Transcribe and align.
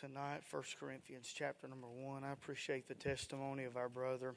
tonight, 0.00 0.40
1 0.50 0.62
Corinthians 0.78 1.30
chapter 1.34 1.68
number 1.68 1.86
1. 1.86 2.24
I 2.24 2.32
appreciate 2.32 2.88
the 2.88 2.94
testimony 2.94 3.64
of 3.64 3.76
our 3.76 3.90
brother 3.90 4.34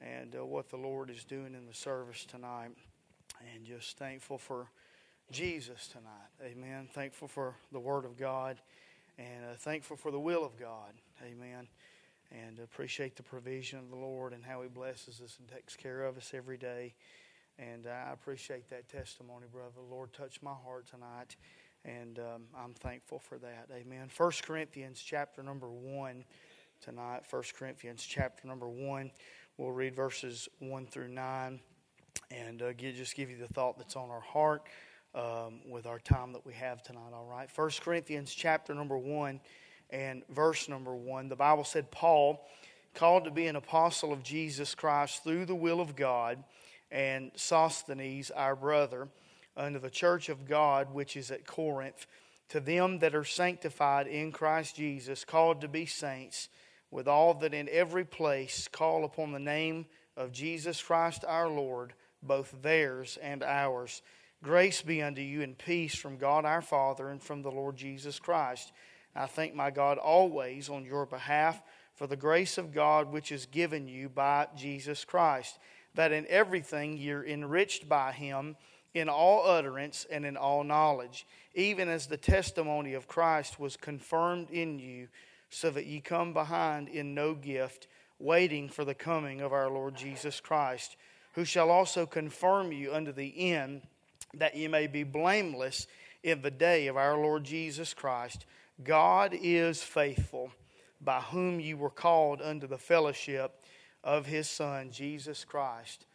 and 0.00 0.34
uh, 0.34 0.46
what 0.46 0.70
the 0.70 0.78
Lord 0.78 1.10
is 1.10 1.24
doing 1.24 1.54
in 1.54 1.66
the 1.66 1.74
service 1.74 2.24
tonight. 2.24 2.70
And 3.54 3.66
just 3.66 3.98
thankful 3.98 4.38
for 4.38 4.68
Jesus 5.30 5.88
tonight. 5.88 6.30
Amen. 6.42 6.88
Thankful 6.90 7.28
for 7.28 7.54
the 7.70 7.80
Word 7.80 8.06
of 8.06 8.16
God 8.16 8.56
and 9.18 9.44
uh, 9.44 9.56
thankful 9.58 9.98
for 9.98 10.10
the 10.10 10.18
will 10.18 10.42
of 10.42 10.58
God. 10.58 10.94
Amen. 11.22 11.68
And 12.32 12.58
appreciate 12.58 13.16
the 13.16 13.22
provision 13.22 13.80
of 13.80 13.90
the 13.90 13.96
Lord 13.96 14.32
and 14.32 14.42
how 14.42 14.62
He 14.62 14.68
blesses 14.68 15.20
us 15.22 15.36
and 15.38 15.46
takes 15.48 15.76
care 15.76 16.04
of 16.04 16.16
us 16.16 16.32
every 16.32 16.56
day. 16.56 16.94
And 17.58 17.86
I 17.86 18.12
appreciate 18.14 18.70
that 18.70 18.88
testimony, 18.88 19.46
brother. 19.52 19.72
The 19.76 19.94
Lord 19.94 20.14
touched 20.14 20.42
my 20.42 20.54
heart 20.64 20.86
tonight 20.86 21.36
and 21.84 22.18
um, 22.18 22.42
I'm 22.56 22.74
thankful 22.74 23.18
for 23.18 23.38
that. 23.38 23.68
Amen. 23.72 24.08
1 24.16 24.30
Corinthians 24.42 25.02
chapter 25.04 25.42
number 25.42 25.68
1 25.68 26.24
tonight. 26.80 27.22
1 27.28 27.42
Corinthians 27.58 28.04
chapter 28.08 28.48
number 28.48 28.68
1. 28.68 29.10
We'll 29.58 29.72
read 29.72 29.94
verses 29.94 30.48
1 30.60 30.86
through 30.86 31.08
9 31.08 31.60
and 32.30 32.62
uh, 32.62 32.72
get, 32.72 32.96
just 32.96 33.14
give 33.14 33.30
you 33.30 33.36
the 33.36 33.48
thought 33.48 33.78
that's 33.78 33.96
on 33.96 34.10
our 34.10 34.20
heart 34.20 34.62
um, 35.14 35.60
with 35.68 35.86
our 35.86 35.98
time 35.98 36.32
that 36.32 36.44
we 36.44 36.54
have 36.54 36.82
tonight, 36.82 37.12
all 37.12 37.26
right? 37.26 37.48
1 37.54 37.70
Corinthians 37.82 38.34
chapter 38.34 38.74
number 38.74 38.98
1 38.98 39.40
and 39.90 40.22
verse 40.30 40.68
number 40.68 40.94
1. 40.94 41.28
The 41.28 41.36
Bible 41.36 41.64
said, 41.64 41.90
Paul, 41.90 42.48
called 42.94 43.24
to 43.24 43.30
be 43.30 43.46
an 43.46 43.56
apostle 43.56 44.12
of 44.12 44.22
Jesus 44.22 44.74
Christ 44.74 45.22
through 45.22 45.46
the 45.46 45.54
will 45.54 45.80
of 45.80 45.94
God, 45.96 46.42
and 46.90 47.30
Sosthenes, 47.34 48.30
our 48.30 48.56
brother, 48.56 49.08
unto 49.56 49.78
the 49.78 49.90
church 49.90 50.28
of 50.28 50.46
God 50.46 50.92
which 50.92 51.16
is 51.16 51.30
at 51.30 51.46
Corinth, 51.46 52.06
to 52.48 52.60
them 52.60 52.98
that 52.98 53.14
are 53.14 53.24
sanctified 53.24 54.06
in 54.06 54.32
Christ 54.32 54.76
Jesus, 54.76 55.24
called 55.24 55.60
to 55.60 55.68
be 55.68 55.86
saints, 55.86 56.48
with 56.90 57.08
all 57.08 57.34
that 57.34 57.54
in 57.54 57.68
every 57.70 58.04
place 58.04 58.68
call 58.68 59.04
upon 59.04 59.32
the 59.32 59.38
name 59.38 59.86
of 60.16 60.32
Jesus 60.32 60.82
Christ 60.82 61.24
our 61.26 61.48
Lord, 61.48 61.94
both 62.22 62.54
theirs 62.62 63.18
and 63.22 63.42
ours. 63.42 64.02
Grace 64.42 64.82
be 64.82 65.02
unto 65.02 65.22
you 65.22 65.42
and 65.42 65.56
peace 65.56 65.94
from 65.94 66.18
God 66.18 66.44
our 66.44 66.62
Father 66.62 67.08
and 67.08 67.22
from 67.22 67.42
the 67.42 67.50
Lord 67.50 67.76
Jesus 67.76 68.18
Christ. 68.18 68.72
I 69.16 69.26
thank 69.26 69.54
my 69.54 69.70
God 69.70 69.98
always 69.98 70.68
on 70.68 70.84
your 70.84 71.06
behalf 71.06 71.62
for 71.94 72.06
the 72.06 72.16
grace 72.16 72.58
of 72.58 72.72
God 72.72 73.12
which 73.12 73.30
is 73.30 73.46
given 73.46 73.86
you 73.86 74.08
by 74.08 74.48
Jesus 74.56 75.04
Christ, 75.04 75.58
that 75.94 76.12
in 76.12 76.26
everything 76.28 76.96
you're 76.96 77.24
enriched 77.24 77.88
by 77.88 78.12
him 78.12 78.56
in 78.94 79.08
all 79.08 79.44
utterance 79.46 80.06
and 80.10 80.24
in 80.24 80.36
all 80.36 80.62
knowledge, 80.62 81.26
even 81.54 81.88
as 81.88 82.06
the 82.06 82.16
testimony 82.16 82.94
of 82.94 83.08
Christ 83.08 83.58
was 83.58 83.76
confirmed 83.76 84.50
in 84.50 84.78
you, 84.78 85.08
so 85.50 85.70
that 85.70 85.86
ye 85.86 86.00
come 86.00 86.32
behind 86.32 86.88
in 86.88 87.14
no 87.14 87.34
gift, 87.34 87.88
waiting 88.20 88.68
for 88.68 88.84
the 88.84 88.94
coming 88.94 89.40
of 89.40 89.52
our 89.52 89.68
Lord 89.68 89.96
Jesus 89.96 90.40
Christ, 90.40 90.96
who 91.34 91.44
shall 91.44 91.70
also 91.70 92.06
confirm 92.06 92.70
you 92.72 92.94
unto 92.94 93.12
the 93.12 93.52
end, 93.52 93.82
that 94.32 94.56
ye 94.56 94.68
may 94.68 94.86
be 94.86 95.02
blameless 95.02 95.88
in 96.22 96.40
the 96.42 96.50
day 96.50 96.86
of 96.86 96.96
our 96.96 97.16
Lord 97.16 97.44
Jesus 97.44 97.92
Christ. 97.92 98.46
God 98.82 99.36
is 99.40 99.82
faithful, 99.82 100.50
by 101.00 101.20
whom 101.20 101.58
you 101.58 101.76
were 101.76 101.90
called 101.90 102.40
unto 102.40 102.66
the 102.66 102.78
fellowship 102.78 103.60
of 104.04 104.26
his 104.26 104.48
Son, 104.48 104.90
Jesus 104.90 105.44
Christ 105.44 106.06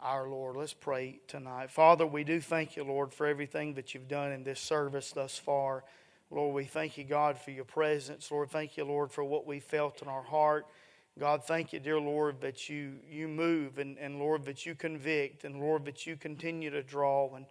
our 0.00 0.28
Lord. 0.28 0.56
Let's 0.56 0.74
pray 0.74 1.20
tonight. 1.26 1.70
Father, 1.70 2.06
we 2.06 2.22
do 2.24 2.40
thank 2.40 2.76
you, 2.76 2.84
Lord, 2.84 3.12
for 3.12 3.26
everything 3.26 3.74
that 3.74 3.94
you've 3.94 4.08
done 4.08 4.32
in 4.32 4.44
this 4.44 4.60
service 4.60 5.12
thus 5.12 5.38
far. 5.38 5.84
Lord, 6.30 6.54
we 6.54 6.64
thank 6.64 6.98
you, 6.98 7.04
God, 7.04 7.38
for 7.38 7.50
your 7.50 7.64
presence. 7.64 8.30
Lord, 8.30 8.50
thank 8.50 8.76
you, 8.76 8.84
Lord, 8.84 9.10
for 9.10 9.24
what 9.24 9.46
we 9.46 9.60
felt 9.60 10.02
in 10.02 10.08
our 10.08 10.22
heart. 10.22 10.66
God, 11.18 11.44
thank 11.44 11.72
you, 11.72 11.80
dear 11.80 11.98
Lord, 11.98 12.42
that 12.42 12.68
you, 12.68 12.96
you 13.08 13.26
move 13.26 13.78
and, 13.78 13.96
and 13.98 14.18
Lord, 14.18 14.44
that 14.44 14.66
you 14.66 14.74
convict 14.74 15.44
and 15.44 15.60
Lord, 15.60 15.86
that 15.86 16.06
you 16.06 16.16
continue 16.16 16.68
to 16.70 16.82
draw. 16.82 17.34
And 17.34 17.46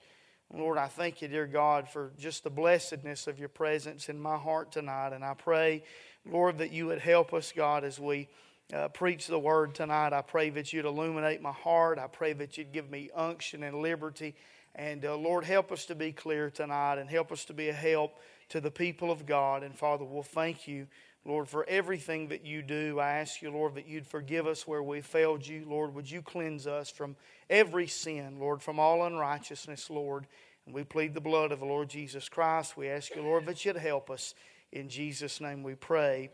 Lord, 0.54 0.78
I 0.78 0.88
thank 0.88 1.24
you, 1.24 1.28
dear 1.28 1.48
God, 1.48 1.90
for 1.90 2.12
just 2.20 2.44
the 2.44 2.52
blessedness 2.52 3.26
of 3.26 3.40
your 3.40 3.50
presence 3.50 4.08
in 4.08 4.22
my 4.22 4.38
heart 4.38 4.72
tonight. 4.72 5.14
And 5.14 5.24
I 5.24 5.34
pray, 5.34 5.84
Lord, 6.30 6.60
that 6.60 6.72
you 6.72 6.86
would 6.86 7.00
help 7.00 7.34
us, 7.34 7.52
God, 7.56 7.84
as 7.84 8.00
we 8.00 8.28
uh, 8.74 8.88
preach 8.90 9.28
the 9.28 9.40
word 9.40 9.76
tonight. 9.76 10.14
I 10.14 10.22
pray 10.22 10.50
that 10.52 10.74
you'd 10.74 10.86
illuminate 10.86 11.42
my 11.42 11.52
heart. 11.52 12.00
I 12.00 12.08
pray 12.08 12.34
that 12.34 12.58
you'd 12.58 12.72
give 12.72 12.90
me 12.90 13.10
unction 13.16 13.64
and 13.64 13.82
liberty. 13.82 14.36
And 14.74 15.06
uh, 15.06 15.16
Lord, 15.16 15.46
help 15.46 15.72
us 15.72 15.86
to 15.86 15.96
be 15.96 16.12
clear 16.12 16.50
tonight 16.50 16.98
and 16.98 17.10
help 17.10 17.32
us 17.32 17.46
to 17.46 17.54
be 17.54 17.70
a 17.70 17.74
help 17.74 18.18
to 18.50 18.60
the 18.60 18.72
people 18.72 19.12
of 19.12 19.26
God. 19.26 19.64
And 19.64 19.78
Father, 19.78 20.04
we'll 20.04 20.24
thank 20.24 20.68
you, 20.68 20.88
Lord, 21.24 21.48
for 21.48 21.66
everything 21.68 22.28
that 22.30 22.46
you 22.46 22.62
do. 22.62 23.00
I 23.00 23.12
ask 23.20 23.42
you, 23.42 23.52
Lord, 23.52 23.76
that 23.76 23.88
you'd 23.88 24.08
forgive 24.08 24.48
us 24.48 24.68
where 24.68 24.84
we 24.84 25.02
failed 25.02 25.48
you. 25.48 25.66
Lord, 25.68 25.94
would 25.94 26.10
you 26.10 26.22
cleanse 26.22 26.68
us 26.68 26.90
from 26.90 27.16
every 27.50 27.88
sin, 27.88 28.40
Lord, 28.40 28.62
from 28.62 28.80
all 28.80 29.06
unrighteousness, 29.06 29.90
Lord. 29.90 30.28
And 30.66 30.74
we 30.74 30.84
plead 30.84 31.14
the 31.14 31.22
blood 31.22 31.52
of 31.52 31.60
the 31.60 31.66
Lord 31.66 31.90
Jesus 31.90 32.28
Christ. 32.28 32.76
We 32.76 32.90
ask 32.90 33.16
you, 33.16 33.22
Lord, 33.22 33.46
that 33.46 33.64
you'd 33.64 33.78
help 33.78 34.10
us. 34.10 34.34
In 34.72 34.90
Jesus' 34.90 35.40
name 35.40 35.62
we 35.62 35.76
pray. 35.76 36.32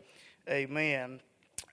Amen 0.48 1.20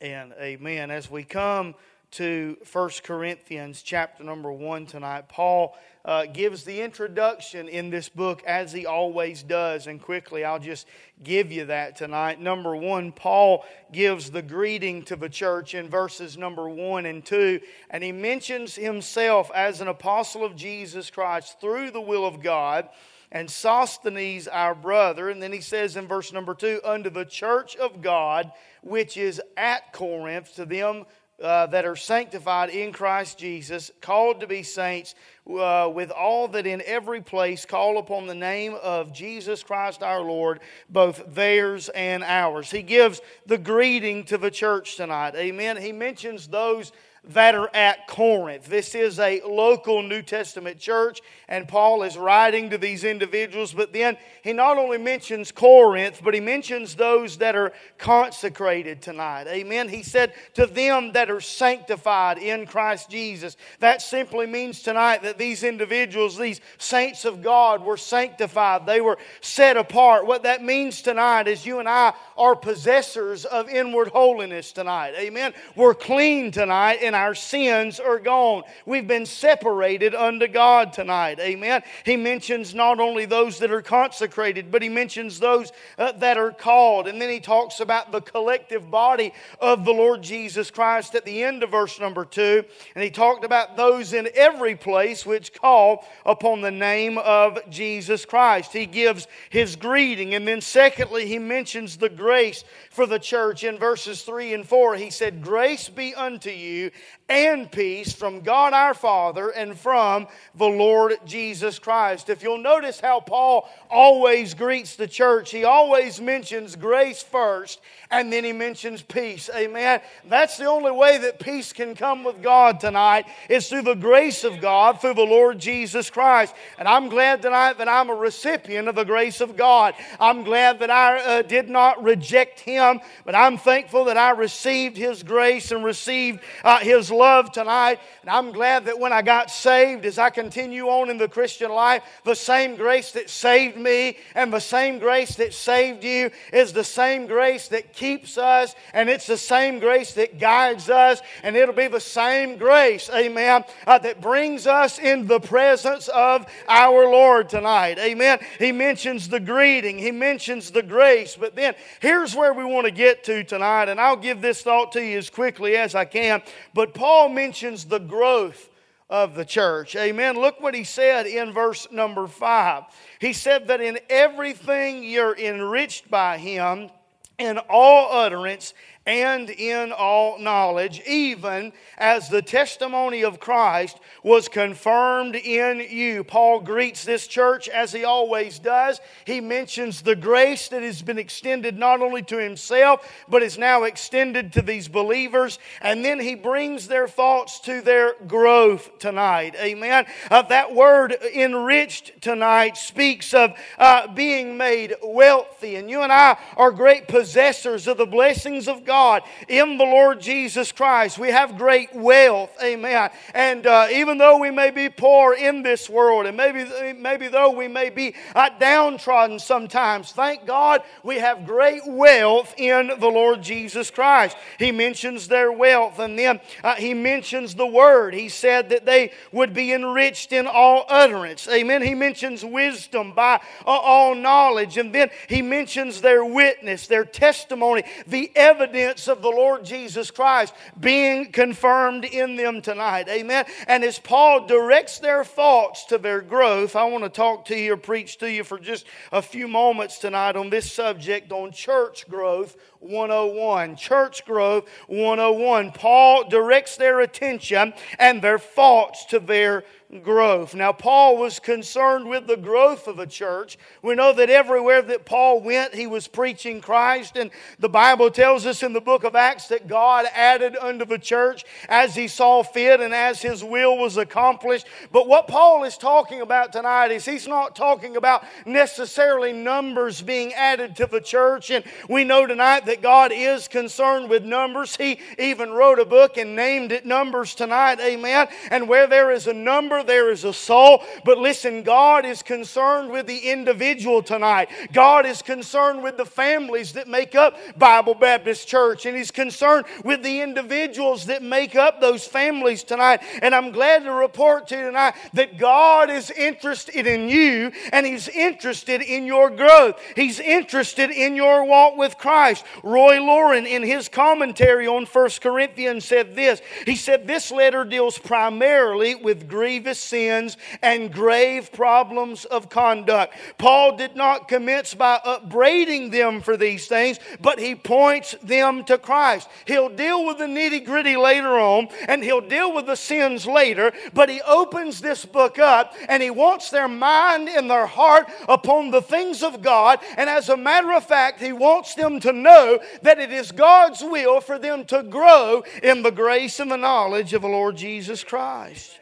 and 0.02 0.34
amen. 0.40 0.92
As 0.92 1.12
we 1.12 1.24
come 1.24 1.76
to 2.12 2.58
1 2.72 2.90
Corinthians 3.04 3.82
chapter 3.82 4.24
number 4.24 4.52
1 4.52 4.86
tonight, 4.86 5.28
Paul 5.28 5.76
uh, 6.06 6.26
gives 6.26 6.64
the 6.64 6.82
introduction 6.82 7.68
in 7.68 7.90
this 7.90 8.08
book 8.08 8.42
as 8.46 8.72
he 8.72 8.86
always 8.86 9.44
does. 9.44 9.88
And 9.88 10.02
quickly, 10.02 10.46
I'll 10.46 10.60
just 10.60 10.88
give 11.22 11.52
you 11.52 11.66
that 11.66 11.98
tonight. 11.98 12.40
Number 12.40 12.76
one, 12.76 13.12
Paul 13.12 13.66
gives 13.92 14.32
the 14.32 14.42
greeting 14.42 15.04
to 15.04 15.18
the 15.18 15.30
church 15.30 15.76
in 15.76 15.90
verses 15.90 16.38
number 16.38 16.70
1 16.70 17.06
and 17.06 17.24
2. 17.26 17.60
And 17.90 18.02
he 18.02 18.14
mentions 18.14 18.76
himself 18.76 19.52
as 19.54 19.82
an 19.82 19.90
apostle 19.90 20.46
of 20.46 20.56
Jesus 20.56 21.12
Christ 21.12 21.60
through 21.60 21.92
the 21.92 22.02
will 22.02 22.26
of 22.26 22.42
God 22.42 22.88
and 23.32 23.50
Sosthenes 23.50 24.48
our 24.48 24.76
brother. 24.76 25.30
And 25.30 25.42
then 25.42 25.54
he 25.54 25.62
says 25.62 25.96
in 25.96 26.08
verse 26.08 26.34
number 26.34 26.54
two, 26.54 26.80
unto 26.84 27.10
the 27.10 27.26
church 27.26 27.76
of 27.76 28.02
God 28.02 28.52
which 28.82 29.18
is 29.18 29.42
at 29.58 29.94
Corinth, 29.94 30.56
to 30.56 30.66
them 30.66 31.06
uh, 31.42 31.68
that 31.68 31.86
are 31.86 31.96
sanctified 31.96 32.70
in 32.70 32.92
Christ 32.92 33.38
Jesus, 33.38 33.92
called 34.02 34.42
to 34.42 34.48
be 34.48 34.64
saints, 34.64 35.16
uh, 35.50 35.90
with 35.94 36.12
all 36.12 36.48
that 36.50 36.68
in 36.68 36.82
every 36.86 37.22
place 37.22 37.66
call 37.66 37.98
upon 37.98 38.28
the 38.28 38.36
name 38.36 38.76
of 38.82 39.14
Jesus 39.14 39.64
Christ 39.64 40.04
our 40.04 40.22
Lord, 40.22 40.60
both 40.90 41.24
theirs 41.34 41.90
and 41.90 42.24
ours. 42.24 42.70
He 42.72 42.82
gives 42.82 43.22
the 43.46 43.58
greeting 43.58 44.26
to 44.26 44.38
the 44.38 44.52
church 44.52 44.98
tonight. 44.98 45.36
Amen. 45.36 45.78
He 45.78 45.92
mentions 45.92 46.48
those 46.48 46.92
that 47.26 47.54
are 47.54 47.70
at 47.74 48.08
Corinth. 48.08 48.68
This 48.68 48.96
is 48.96 49.20
a 49.20 49.42
local 49.42 50.02
New 50.02 50.22
Testament 50.22 50.80
church, 50.80 51.22
and 51.48 51.68
Paul 51.68 52.04
is 52.04 52.18
writing 52.18 52.70
to 52.70 52.78
these 52.78 53.04
individuals. 53.04 53.74
But 53.74 53.94
then 53.94 54.18
he 54.42 54.54
not 54.54 54.78
only 54.78 54.98
mentions 54.98 55.52
Corinth, 55.52 56.22
but 56.24 56.34
he 56.34 56.40
mentions 56.40 56.96
those 56.96 57.38
that 57.38 57.56
are 57.56 57.74
consecrated 57.98 59.02
tonight. 59.02 59.48
Amen. 59.48 59.90
He 59.90 60.02
said 60.02 60.34
to 60.54 60.66
them 60.66 61.12
that 61.12 61.30
are 61.30 61.42
sanctified 61.42 62.38
in 62.38 62.66
Christ 62.66 63.10
Jesus. 63.10 63.58
That 63.80 64.02
simply 64.02 64.48
means 64.48 64.82
tonight 64.82 65.24
that 65.24 65.38
these 65.38 65.64
individuals, 65.64 66.38
these 66.38 66.62
saints 66.78 67.26
of 67.26 67.44
God, 67.44 67.84
were 67.84 67.98
sanctified, 67.98 68.86
they 68.86 69.02
were 69.02 69.18
set 69.42 69.76
apart. 69.76 70.26
What 70.26 70.44
that 70.44 70.64
means 70.64 71.02
tonight 71.02 71.48
is 71.48 71.66
you 71.66 71.80
and 71.80 71.90
I 71.90 72.14
are 72.38 72.56
possessors 72.56 73.46
of 73.46 73.70
inward 73.70 74.08
holiness 74.08 74.72
tonight. 74.72 75.14
Amen. 75.18 75.54
We're 75.76 75.94
clean 75.94 76.52
tonight 76.52 77.00
and 77.10 77.16
our 77.16 77.34
sins 77.34 78.00
are 78.00 78.20
gone. 78.20 78.62
We've 78.86 79.08
been 79.08 79.26
separated 79.26 80.14
unto 80.14 80.48
God 80.48 80.94
tonight. 80.94 81.40
Amen. 81.40 81.82
He 82.06 82.16
mentions 82.16 82.76
not 82.76 83.00
only 83.00 83.26
those 83.26 83.58
that 83.60 83.72
are 83.72 83.82
consecrated, 83.82 84.70
but 84.70 84.84
he 84.84 84.90
mentions 84.90 85.40
those 85.40 85.72
uh, 85.98 86.12
that 86.20 86.38
are 86.38 86.52
called. 86.52 87.08
And 87.08 87.20
then 87.20 87.32
he 87.32 87.40
talks 87.40 87.80
about 87.80 88.12
the 88.12 88.22
collective 88.22 88.92
body 88.92 89.34
of 89.60 89.86
the 89.86 89.92
Lord 89.92 90.22
Jesus 90.22 90.70
Christ 90.70 91.16
at 91.16 91.26
the 91.26 91.42
end 91.42 91.64
of 91.64 91.72
verse 91.72 92.00
number 92.00 92.26
two. 92.26 92.64
And 92.94 93.04
he 93.04 93.10
talked 93.10 93.44
about 93.44 93.76
those 93.76 94.14
in 94.14 94.30
every 94.36 94.76
place 94.76 95.26
which 95.26 95.52
call 95.52 96.06
upon 96.28 96.62
the 96.62 96.70
name 96.70 97.18
of 97.18 97.58
Jesus 97.72 98.24
Christ. 98.24 98.72
He 98.72 98.86
gives 98.86 99.26
his 99.50 99.76
greeting. 99.76 100.36
And 100.36 100.48
then, 100.48 100.62
secondly, 100.62 101.26
he 101.26 101.40
mentions 101.40 101.98
the 101.98 102.10
grace 102.10 102.64
for 102.92 103.08
the 103.08 103.18
church 103.18 103.64
in 103.64 103.80
verses 103.80 104.22
3 104.22 104.54
and 104.54 104.68
4. 104.68 104.96
He 104.96 105.10
said, 105.10 105.42
Grace 105.42 105.90
be 105.90 106.14
unto 106.14 106.52
you 106.52 106.92
and 107.30 107.72
peace 107.72 108.12
from 108.12 108.42
God 108.42 108.74
our 108.74 108.96
Father 108.96 109.50
and 109.50 109.78
from 109.78 110.28
the 110.56 110.66
Lord 110.66 111.14
Jesus 111.26 111.78
Christ. 111.78 112.30
If 112.30 112.42
you'll 112.42 112.58
notice 112.58 113.00
how 113.00 113.20
Paul 113.20 113.70
always 113.90 114.56
greets 114.56 114.96
the 114.96 115.08
church, 115.08 115.52
he 115.52 115.64
always 115.64 116.20
mentions 116.20 116.76
grace 116.76 117.22
first 117.22 117.80
and 118.12 118.34
then 118.34 118.44
he 118.44 118.52
mentions 118.52 119.04
peace. 119.04 119.50
Amen. 119.56 120.02
That's 120.28 120.58
the 120.58 120.66
only 120.66 120.92
way 120.92 121.20
that 121.20 121.40
peace 121.40 121.72
can 121.72 121.94
come 121.94 122.24
with 122.24 122.42
God 122.42 122.80
tonight 122.80 123.28
is 123.48 123.70
through 123.70 123.84
the 123.84 123.94
grace 123.94 124.44
of 124.44 124.60
God, 124.60 125.00
through 125.00 125.14
the 125.14 125.22
Lord 125.22 125.60
Jesus 125.60 126.10
Christ. 126.10 126.56
And 126.80 126.88
I'm 126.88 127.10
glad 127.10 127.44
tonight 127.44 127.78
that 127.78 127.88
I'm 127.88 128.10
a 128.10 128.16
recipient 128.16 128.88
of 128.88 128.96
the 128.96 129.06
grace 129.06 129.42
of 129.42 129.56
God. 129.56 129.94
I'm 130.20 130.44
glad 130.44 130.80
that 130.80 130.90
I 130.90 131.20
uh, 131.20 131.42
did 131.44 131.70
not 131.70 132.04
reject 132.04 132.60
him, 132.60 133.00
but 133.26 133.36
I'm 133.36 133.58
thankful 133.60 134.06
that 134.06 134.18
I 134.18 134.32
received 134.32 134.98
his 134.98 135.22
grace 135.22 135.72
and 135.72 135.84
received 135.84 136.40
uh, 136.64 136.80
his 136.90 137.12
love 137.12 137.52
tonight. 137.52 138.00
And 138.22 138.30
I'm 138.30 138.52
glad 138.52 138.86
that 138.86 139.00
when 139.00 139.14
I 139.14 139.22
got 139.22 139.52
saved, 139.52 140.06
as 140.06 140.18
I 140.18 140.32
continue 140.32 140.88
on 140.88 141.10
in 141.10 141.18
the 141.18 141.28
Christian 141.28 141.72
life, 141.72 142.04
the 142.26 142.36
same 142.36 142.76
grace 142.76 143.12
that 143.12 143.30
saved 143.30 143.78
me 143.78 144.18
and 144.34 144.52
the 144.52 144.60
same 144.60 144.98
grace 144.98 145.36
that 145.36 145.54
saved 145.54 146.04
you 146.04 146.32
is 146.52 146.74
the 146.74 146.84
same 146.84 147.28
grace 147.28 147.68
that 147.68 147.94
keeps 147.94 148.38
us, 148.38 148.76
and 148.94 149.08
it's 149.08 149.28
the 149.28 149.38
same 149.38 149.80
grace 149.80 150.14
that 150.14 150.40
guides 150.40 150.90
us, 150.90 151.22
and 151.44 151.56
it'll 151.56 151.76
be 151.76 151.88
the 151.88 152.00
same 152.00 152.58
grace, 152.58 153.10
amen, 153.14 153.64
uh, 153.86 154.00
that 154.00 154.20
brings 154.20 154.66
us 154.66 154.98
in 154.98 155.28
the 155.28 155.40
presence 155.40 156.08
of 156.10 156.46
our 156.68 157.10
Lord 157.10 157.50
tonight. 157.50 158.00
Amen. 158.00 158.40
He 158.58 158.72
mentions 158.72 159.30
the 159.30 159.40
greeting, 159.40 160.00
he 160.00 160.12
mentions 160.12 160.72
the 160.72 160.84
grace, 160.84 161.38
but 161.40 161.56
then 161.56 161.76
here's 162.00 162.36
where 162.36 162.54
we 162.54 162.64
want 162.64 162.86
to 162.86 162.92
get 162.92 163.24
to 163.26 163.44
tonight, 163.44 163.90
and 163.90 164.02
I'll 164.02 164.16
give 164.16 164.42
this 164.42 164.64
thought 164.64 164.92
to 164.94 165.04
you 165.04 165.18
as 165.20 165.30
quickly 165.30 165.78
as 165.78 165.94
I 165.94 166.06
can. 166.06 166.42
But 166.80 166.94
Paul 166.94 167.28
mentions 167.28 167.84
the 167.84 168.00
growth 168.00 168.70
of 169.10 169.36
the 169.36 169.44
church. 169.44 169.98
Amen. 169.98 170.40
Look 170.40 170.62
what 170.62 170.74
he 170.74 170.86
said 170.86 171.28
in 171.28 171.52
verse 171.52 171.92
number 171.92 172.26
five. 172.26 172.84
He 173.20 173.34
said 173.34 173.68
that 173.68 173.82
in 173.82 174.00
everything 174.10 175.04
you're 175.04 175.38
enriched 175.38 176.10
by 176.10 176.38
him 176.38 176.90
in 177.38 177.58
all 177.70 178.18
utterance 178.18 178.74
and 179.10 179.50
in 179.50 179.92
all 179.92 180.38
knowledge, 180.38 181.02
even 181.08 181.74
as 181.98 182.30
the 182.30 182.44
testimony 182.44 183.24
of 183.24 183.40
Christ 183.40 184.00
was 184.22 184.48
confirmed 184.48 185.36
in 185.36 185.80
you. 185.80 186.24
Paul 186.24 186.60
greets 186.60 187.06
this 187.06 187.26
church 187.26 187.68
as 187.68 187.92
he 187.92 188.04
always 188.04 188.60
does. 188.60 189.02
He 189.26 189.42
mentions 189.42 190.04
the 190.04 190.16
grace 190.16 190.68
that 190.68 190.84
has 190.84 191.02
been 191.02 191.18
extended 191.18 191.76
not 191.76 192.02
only 192.02 192.22
to 192.24 192.38
himself, 192.38 193.12
but 193.28 193.42
is 193.42 193.58
now 193.58 193.86
extended 193.86 194.54
to 194.54 194.62
these 194.62 194.88
believers. 194.88 195.58
And 195.82 196.06
then 196.06 196.20
he 196.20 196.36
brings 196.36 196.88
their 196.88 197.08
thoughts 197.08 197.60
to 197.62 197.82
their 197.82 198.14
growth 198.28 199.00
tonight. 199.00 199.56
Amen. 199.56 200.06
Uh, 200.30 200.44
that 200.44 200.76
word 200.76 201.14
enriched 201.34 202.22
tonight 202.22 202.78
speaks 202.78 203.34
of 203.34 203.58
uh, 203.80 204.06
being 204.14 204.56
made 204.56 204.94
wealthy. 205.02 205.78
And 205.78 205.90
you 205.90 206.04
and 206.04 206.12
I 206.12 206.38
are 206.56 206.72
great 206.72 207.08
possessors 207.08 207.88
of 207.88 207.98
the 207.98 208.06
blessings 208.06 208.68
of 208.68 208.86
God 208.86 208.99
God 209.00 209.24
in 209.48 209.78
the 209.78 209.86
Lord 209.86 210.20
Jesus 210.20 210.74
Christ. 210.74 211.18
We 211.18 211.30
have 211.30 211.58
great 211.58 211.96
wealth, 211.96 212.52
amen. 212.62 213.10
And 213.34 213.66
uh, 213.66 213.88
even 213.94 214.18
though 214.18 214.40
we 214.40 214.52
may 214.52 214.72
be 214.72 214.90
poor 214.90 215.34
in 215.34 215.64
this 215.64 215.90
world, 215.90 216.26
and 216.26 216.36
maybe, 216.36 216.66
maybe 217.00 217.30
though 217.30 217.52
we 217.52 217.70
may 217.70 217.92
be 217.92 218.14
uh, 218.36 218.50
downtrodden 218.60 219.40
sometimes, 219.40 220.12
thank 220.12 220.46
God 220.46 220.84
we 221.02 221.16
have 221.16 221.46
great 221.46 221.84
wealth 221.88 222.54
in 222.58 222.92
the 223.00 223.08
Lord 223.08 223.42
Jesus 223.42 223.90
Christ. 223.90 224.36
He 224.58 224.74
mentions 224.74 225.30
their 225.30 225.50
wealth, 225.50 226.00
and 226.00 226.20
then 226.20 226.42
uh, 226.62 226.76
he 226.76 226.94
mentions 226.94 227.56
the 227.56 227.68
word. 227.68 228.14
He 228.14 228.28
said 228.28 228.68
that 228.68 228.86
they 228.86 229.14
would 229.32 229.54
be 229.54 229.72
enriched 229.72 230.34
in 230.34 230.46
all 230.46 230.84
utterance, 230.90 231.48
amen. 231.48 231.84
He 231.84 231.96
mentions 231.96 232.44
wisdom 232.44 233.14
by 233.14 233.36
uh, 233.66 233.70
all 233.70 234.14
knowledge, 234.14 234.78
and 234.78 234.94
then 234.94 235.10
he 235.30 235.42
mentions 235.42 236.02
their 236.02 236.26
witness, 236.26 236.88
their 236.88 237.06
testimony, 237.06 237.84
the 238.06 238.30
evidence 238.36 238.89
of 239.08 239.22
the 239.22 239.30
Lord 239.30 239.64
Jesus 239.64 240.12
Christ 240.12 240.54
being 240.80 241.32
confirmed 241.32 242.06
in 242.06 242.36
them 242.36 242.62
tonight. 242.62 243.08
Amen. 243.08 243.46
And 243.68 243.84
as 243.84 244.00
Paul 244.00 244.48
directs 244.48 245.00
their 245.00 245.24
thoughts 245.24 245.86
to 245.86 245.98
their 245.98 246.22
growth, 246.22 246.76
I 246.76 246.86
want 246.86 247.04
to 247.04 247.10
talk 247.10 247.46
to 247.46 247.58
you 247.58 247.74
or 247.74 247.78
preach 247.78 248.18
to 248.20 248.32
you 248.32 248.44
for 248.44 248.60
just 248.60 248.86
a 249.12 249.22
few 249.22 249.48
moments 249.48 250.00
tonight 250.00 250.36
on 250.36 250.50
this 250.50 250.72
subject 250.72 251.32
on 251.32 251.52
church 251.52 252.08
growth 252.10 252.58
101. 252.80 253.76
Church 253.76 254.26
growth 254.26 254.68
101. 254.88 255.72
Paul 255.72 256.30
directs 256.30 256.78
their 256.78 257.02
attention 257.02 257.74
and 257.98 258.22
their 258.22 258.40
thoughts 258.40 259.06
to 259.06 259.20
their 259.20 259.64
growth. 260.04 260.54
Now, 260.54 260.72
Paul 260.72 261.18
was 261.18 261.40
concerned 261.40 262.08
with 262.08 262.28
the 262.28 262.38
growth 262.38 262.88
of 262.88 263.00
a 263.00 263.08
church. 263.08 263.58
We 263.82 263.96
know 263.96 264.14
that 264.14 264.30
everywhere 264.30 264.84
that 264.84 265.04
Paul 265.04 265.42
went, 265.42 265.74
he 265.74 265.88
was 265.88 266.08
preaching 266.08 266.62
Christ. 266.62 267.18
And 267.18 267.32
the 267.58 267.70
Bible 267.70 268.12
tells 268.12 268.46
us 268.46 268.62
in 268.62 268.74
the 268.74 268.82
book 268.82 269.04
of 269.04 269.16
Acts 269.16 269.48
that 269.48 269.68
God 269.68 270.06
added 270.14 270.56
unto 270.56 270.86
the 270.86 271.00
church 271.00 271.44
as 271.68 271.96
he 271.96 272.08
saw 272.08 272.44
fit 272.44 272.80
and 272.80 272.94
as 272.94 273.22
his 273.22 273.44
will 273.44 273.78
was 273.78 273.98
accomplished. 273.98 274.68
But 274.92 275.08
what 275.08 275.28
Paul 275.28 275.64
is 275.64 275.76
talking 275.76 276.22
about 276.22 276.54
tonight 276.54 276.92
is 276.92 277.06
he's 277.06 277.28
not 277.28 277.56
talking 277.56 277.98
about 277.98 278.24
necessarily 278.46 279.34
numbers 279.34 280.04
being 280.04 280.34
added 280.34 280.76
to 280.76 280.86
the 280.86 281.02
church. 281.02 281.50
And 281.50 281.66
we 281.90 282.04
know 282.04 282.28
tonight 282.28 282.66
that 282.70 282.84
God 282.84 283.12
is 283.12 283.48
concerned 283.48 284.12
with 284.12 284.24
numbers. 284.24 284.76
He 284.76 285.00
even 285.18 285.50
wrote 285.50 285.80
a 285.80 285.86
book 285.86 286.18
and 286.18 286.36
named 286.36 286.72
it 286.72 286.86
Numbers 286.86 287.34
tonight. 287.34 287.80
Amen. 287.80 288.28
And 288.52 288.70
where 288.70 288.86
there 288.86 289.10
is 289.10 289.26
a 289.26 289.34
number, 289.34 289.82
there 289.82 290.12
is 290.12 290.24
a 290.24 290.34
soul. 290.34 290.84
But 291.04 291.18
listen, 291.18 291.64
God 291.64 292.06
is 292.06 292.22
concerned 292.22 292.92
with 292.92 293.08
the 293.08 293.18
individual 293.32 294.04
tonight. 294.04 294.50
God 294.72 295.08
is 295.08 295.24
concerned 295.24 295.82
with 295.82 295.98
the 295.98 296.06
families 296.06 296.74
that 296.74 296.88
make 296.88 297.16
up 297.16 297.38
Bible 297.58 297.96
Baptist 297.96 298.48
Church. 298.48 298.86
And 298.86 298.96
He's 298.96 299.10
concerned 299.10 299.66
with 299.84 300.04
the 300.04 300.22
individuals 300.22 301.08
that 301.08 301.24
make 301.24 301.56
up 301.56 301.82
those 301.82 302.06
families 302.06 302.64
tonight. 302.64 303.02
And 303.24 303.34
I'm 303.34 303.52
glad 303.52 303.84
to 303.86 303.92
report 303.92 304.48
to 304.50 304.56
you 304.56 304.66
tonight 304.66 304.94
that 305.14 305.40
God 305.40 305.90
is 305.90 306.12
interested 306.12 306.86
in 306.86 307.10
you 307.10 307.52
and 307.72 307.84
He's 307.84 308.08
interested 308.10 308.84
in 308.84 309.08
your 309.08 309.32
growth. 309.32 309.82
He's 309.96 310.20
interested 310.20 310.92
in 310.92 311.16
your 311.16 311.46
walk 311.46 311.76
with 311.76 311.98
Christ. 311.98 312.46
Roy 312.64 313.00
Laurin, 313.02 313.46
in 313.46 313.64
his 313.64 313.90
commentary 313.90 314.68
on 314.68 314.86
1 314.86 315.10
Corinthians, 315.22 315.86
said 315.86 316.16
this. 316.16 316.42
He 316.66 316.76
said, 316.76 317.08
This 317.08 317.32
letter 317.32 317.64
deals 317.64 317.98
primarily 317.98 318.96
with 318.96 319.28
grievous 319.28 319.80
sins 319.80 320.38
and 320.62 320.92
grave 320.92 321.52
problems 321.52 322.26
of 322.26 322.50
conduct. 322.50 323.16
Paul 323.38 323.78
did 323.78 323.96
not 323.96 324.28
commence 324.28 324.74
by 324.74 325.00
upbraiding 325.04 325.90
them 325.92 326.22
for 326.22 326.38
these 326.38 326.68
things, 326.68 327.00
but 327.22 327.40
he 327.40 327.56
points 327.56 328.16
them 328.24 328.64
to 328.66 328.78
Christ. 328.78 329.30
He'll 329.46 329.70
deal 329.70 330.06
with 330.06 330.18
the 330.18 330.26
nitty 330.26 330.66
gritty 330.66 330.96
later 330.96 331.40
on, 331.40 331.70
and 331.88 332.04
he'll 332.04 332.22
deal 332.22 332.54
with 332.54 332.66
the 332.66 332.76
sins 332.76 333.26
later, 333.26 333.72
but 333.94 334.10
he 334.10 334.22
opens 334.22 334.82
this 334.82 335.06
book 335.06 335.40
up 335.40 335.74
and 335.88 336.02
he 336.02 336.10
wants 336.10 336.50
their 336.50 336.68
mind 336.68 337.30
and 337.30 337.50
their 337.50 337.66
heart 337.66 338.10
upon 338.28 338.72
the 338.72 338.82
things 338.82 339.24
of 339.24 339.42
God. 339.42 339.80
And 339.98 340.10
as 340.10 340.30
a 340.30 340.38
matter 340.38 340.72
of 340.74 340.86
fact, 340.86 341.22
he 341.22 341.32
wants 341.32 341.76
them 341.76 342.00
to 342.02 342.14
know 342.14 342.49
that 342.82 343.00
it 343.00 343.12
is 343.12 343.32
God's 343.32 343.84
will 343.84 344.20
for 344.20 344.40
them 344.40 344.66
to 344.66 344.82
grow 344.82 345.44
in 345.62 345.84
the 345.84 345.92
grace 345.92 346.40
and 346.40 346.50
the 346.50 346.58
knowledge 346.58 347.14
of 347.14 347.22
the 347.22 347.28
Lord 347.28 347.56
Jesus 347.56 348.04
Christ 348.04 348.80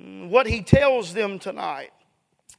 what 0.00 0.46
he 0.46 0.62
tells 0.62 1.12
them 1.12 1.38
tonight, 1.38 1.90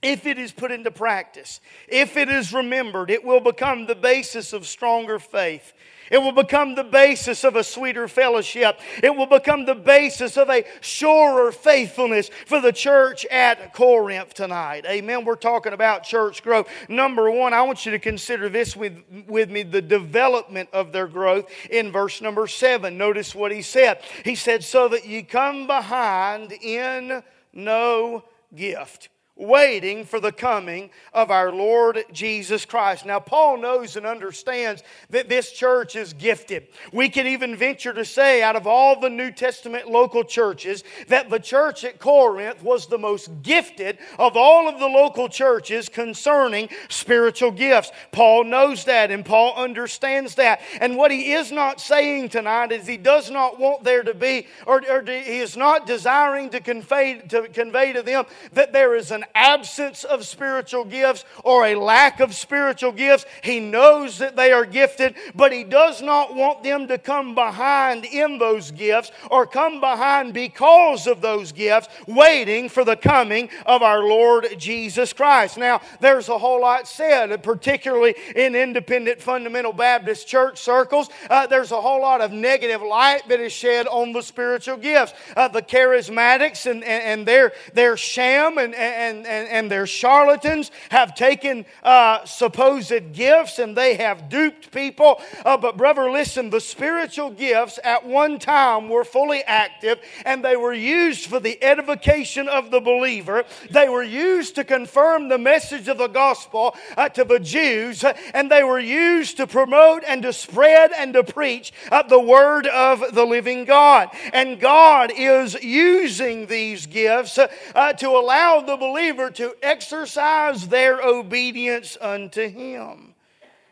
if 0.01 0.25
it 0.25 0.37
is 0.37 0.51
put 0.51 0.71
into 0.71 0.91
practice, 0.91 1.59
if 1.87 2.17
it 2.17 2.29
is 2.29 2.53
remembered, 2.53 3.09
it 3.09 3.23
will 3.23 3.39
become 3.39 3.85
the 3.85 3.95
basis 3.95 4.53
of 4.53 4.67
stronger 4.67 5.19
faith. 5.19 5.73
It 6.11 6.21
will 6.21 6.33
become 6.33 6.75
the 6.75 6.83
basis 6.83 7.45
of 7.45 7.55
a 7.55 7.63
sweeter 7.63 8.07
fellowship. 8.09 8.79
It 9.01 9.15
will 9.15 9.27
become 9.27 9.65
the 9.65 9.75
basis 9.75 10.35
of 10.37 10.49
a 10.49 10.65
surer 10.81 11.53
faithfulness 11.53 12.29
for 12.45 12.59
the 12.59 12.73
church 12.73 13.25
at 13.27 13.73
Corinth 13.73 14.33
tonight. 14.33 14.85
Amen. 14.85 15.23
We're 15.23 15.35
talking 15.35 15.71
about 15.71 16.03
church 16.03 16.43
growth. 16.43 16.67
Number 16.89 17.31
one, 17.31 17.53
I 17.53 17.61
want 17.61 17.85
you 17.85 17.93
to 17.93 17.99
consider 17.99 18.49
this 18.49 18.75
with, 18.75 19.01
with 19.25 19.49
me 19.49 19.63
the 19.63 19.81
development 19.81 20.69
of 20.73 20.91
their 20.91 21.07
growth 21.07 21.49
in 21.69 21.93
verse 21.93 22.21
number 22.21 22.45
seven. 22.45 22.97
Notice 22.97 23.33
what 23.33 23.53
he 23.53 23.61
said. 23.61 24.01
He 24.25 24.35
said, 24.35 24.65
So 24.65 24.89
that 24.89 25.07
ye 25.07 25.23
come 25.23 25.65
behind 25.65 26.51
in 26.51 27.23
no 27.53 28.25
gift. 28.53 29.07
Waiting 29.41 30.05
for 30.05 30.19
the 30.19 30.31
coming 30.31 30.89
of 31.13 31.31
our 31.31 31.51
Lord 31.51 32.05
Jesus 32.13 32.65
Christ. 32.65 33.05
Now, 33.05 33.19
Paul 33.19 33.57
knows 33.57 33.95
and 33.95 34.05
understands 34.05 34.83
that 35.09 35.27
this 35.27 35.51
church 35.51 35.95
is 35.95 36.13
gifted. 36.13 36.67
We 36.93 37.09
can 37.09 37.27
even 37.27 37.55
venture 37.55 37.93
to 37.93 38.05
say, 38.05 38.43
out 38.43 38.55
of 38.55 38.67
all 38.67 38.99
the 38.99 39.09
New 39.09 39.31
Testament 39.31 39.89
local 39.89 40.23
churches, 40.23 40.83
that 41.07 41.29
the 41.29 41.39
church 41.39 41.83
at 41.83 41.99
Corinth 41.99 42.63
was 42.63 42.87
the 42.87 42.97
most 42.97 43.29
gifted 43.41 43.97
of 44.19 44.37
all 44.37 44.69
of 44.69 44.79
the 44.79 44.87
local 44.87 45.27
churches 45.27 45.89
concerning 45.89 46.69
spiritual 46.89 47.51
gifts. 47.51 47.91
Paul 48.11 48.43
knows 48.43 48.85
that 48.85 49.11
and 49.11 49.25
Paul 49.25 49.55
understands 49.55 50.35
that. 50.35 50.61
And 50.79 50.95
what 50.97 51.11
he 51.11 51.33
is 51.33 51.51
not 51.51 51.81
saying 51.81 52.29
tonight 52.29 52.71
is 52.71 52.85
he 52.85 52.97
does 52.97 53.31
not 53.31 53.59
want 53.59 53.83
there 53.83 54.03
to 54.03 54.13
be, 54.13 54.47
or, 54.65 54.83
or 54.89 55.03
he 55.03 55.39
is 55.39 55.57
not 55.57 55.87
desiring 55.87 56.49
to 56.51 56.59
convey, 56.59 57.19
to 57.29 57.47
convey 57.49 57.93
to 57.93 58.03
them 58.03 58.25
that 58.53 58.73
there 58.73 58.95
is 58.95 59.11
an 59.11 59.25
absence 59.35 60.03
of 60.03 60.25
spiritual 60.25 60.85
gifts 60.85 61.25
or 61.43 61.65
a 61.65 61.75
lack 61.75 62.19
of 62.19 62.33
spiritual 62.33 62.91
gifts. 62.91 63.25
He 63.43 63.59
knows 63.59 64.17
that 64.19 64.35
they 64.35 64.51
are 64.51 64.65
gifted, 64.65 65.15
but 65.35 65.51
he 65.51 65.63
does 65.63 66.01
not 66.01 66.35
want 66.35 66.63
them 66.63 66.87
to 66.87 66.97
come 66.97 67.35
behind 67.35 68.05
in 68.05 68.37
those 68.37 68.71
gifts 68.71 69.11
or 69.29 69.45
come 69.45 69.79
behind 69.79 70.33
because 70.33 71.07
of 71.07 71.21
those 71.21 71.51
gifts, 71.51 71.87
waiting 72.07 72.69
for 72.69 72.83
the 72.83 72.95
coming 72.95 73.49
of 73.65 73.81
our 73.81 74.03
Lord 74.03 74.47
Jesus 74.57 75.13
Christ. 75.13 75.57
Now, 75.57 75.81
there's 75.99 76.29
a 76.29 76.37
whole 76.37 76.61
lot 76.61 76.87
said, 76.87 77.43
particularly 77.43 78.15
in 78.35 78.55
independent 78.55 79.21
fundamental 79.21 79.73
Baptist 79.73 80.27
church 80.27 80.59
circles. 80.59 81.09
Uh, 81.29 81.47
there's 81.47 81.71
a 81.71 81.81
whole 81.81 82.01
lot 82.01 82.21
of 82.21 82.31
negative 82.31 82.81
light 82.81 83.27
that 83.29 83.39
is 83.39 83.53
shed 83.53 83.87
on 83.87 84.11
the 84.11 84.21
spiritual 84.21 84.77
gifts. 84.77 85.13
Uh, 85.35 85.47
the 85.47 85.61
charismatics 85.61 86.69
and, 86.69 86.83
and, 86.83 87.03
and 87.03 87.27
their, 87.27 87.51
their 87.73 87.97
sham 87.97 88.57
and, 88.57 88.73
and, 88.75 89.10
and, 89.17 89.47
and 89.47 89.71
their 89.71 89.85
charlatans 89.85 90.71
have 90.89 91.15
taken 91.15 91.65
uh, 91.83 92.25
supposed 92.25 93.13
gifts 93.13 93.59
and 93.59 93.75
they 93.75 93.95
have 93.95 94.29
duped 94.29 94.71
people. 94.71 95.21
Uh, 95.45 95.57
but, 95.57 95.77
brother, 95.77 96.09
listen, 96.09 96.49
the 96.49 96.59
spiritual 96.59 97.29
gifts 97.29 97.79
at 97.83 98.05
one 98.05 98.39
time 98.39 98.89
were 98.89 99.03
fully 99.03 99.43
active 99.43 99.99
and 100.25 100.43
they 100.43 100.55
were 100.55 100.73
used 100.73 101.25
for 101.25 101.39
the 101.39 101.61
edification 101.63 102.47
of 102.47 102.71
the 102.71 102.79
believer. 102.79 103.43
They 103.69 103.89
were 103.89 104.03
used 104.03 104.55
to 104.55 104.63
confirm 104.63 105.29
the 105.29 105.37
message 105.37 105.87
of 105.87 105.97
the 105.97 106.07
gospel 106.07 106.75
uh, 106.97 107.09
to 107.09 107.23
the 107.23 107.39
Jews 107.39 108.03
and 108.33 108.51
they 108.51 108.63
were 108.63 108.79
used 108.79 109.37
to 109.37 109.47
promote 109.47 110.03
and 110.07 110.21
to 110.23 110.33
spread 110.33 110.91
and 110.91 111.13
to 111.13 111.23
preach 111.23 111.73
uh, 111.91 112.03
the 112.03 112.19
word 112.19 112.67
of 112.67 113.13
the 113.13 113.25
living 113.25 113.65
God. 113.65 114.09
And 114.33 114.59
God 114.59 115.11
is 115.15 115.55
using 115.61 116.47
these 116.47 116.85
gifts 116.85 117.37
uh, 117.37 117.93
to 117.93 118.09
allow 118.09 118.61
the 118.61 118.77
believer 118.77 119.00
to 119.31 119.55
exercise 119.61 120.67
their 120.67 121.01
obedience 121.01 121.97
unto 121.99 122.47
Him. 122.47 123.15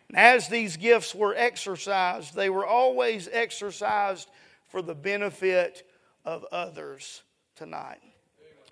And 0.07 0.17
as 0.17 0.47
these 0.47 0.75
gifts 0.75 1.13
were 1.13 1.35
exercised, 1.35 2.35
they 2.35 2.49
were 2.49 2.65
always 2.65 3.29
exercised 3.31 4.29
for 4.67 4.81
the 4.81 4.95
benefit 4.95 5.87
of 6.25 6.45
others 6.51 7.23
tonight. 7.55 7.99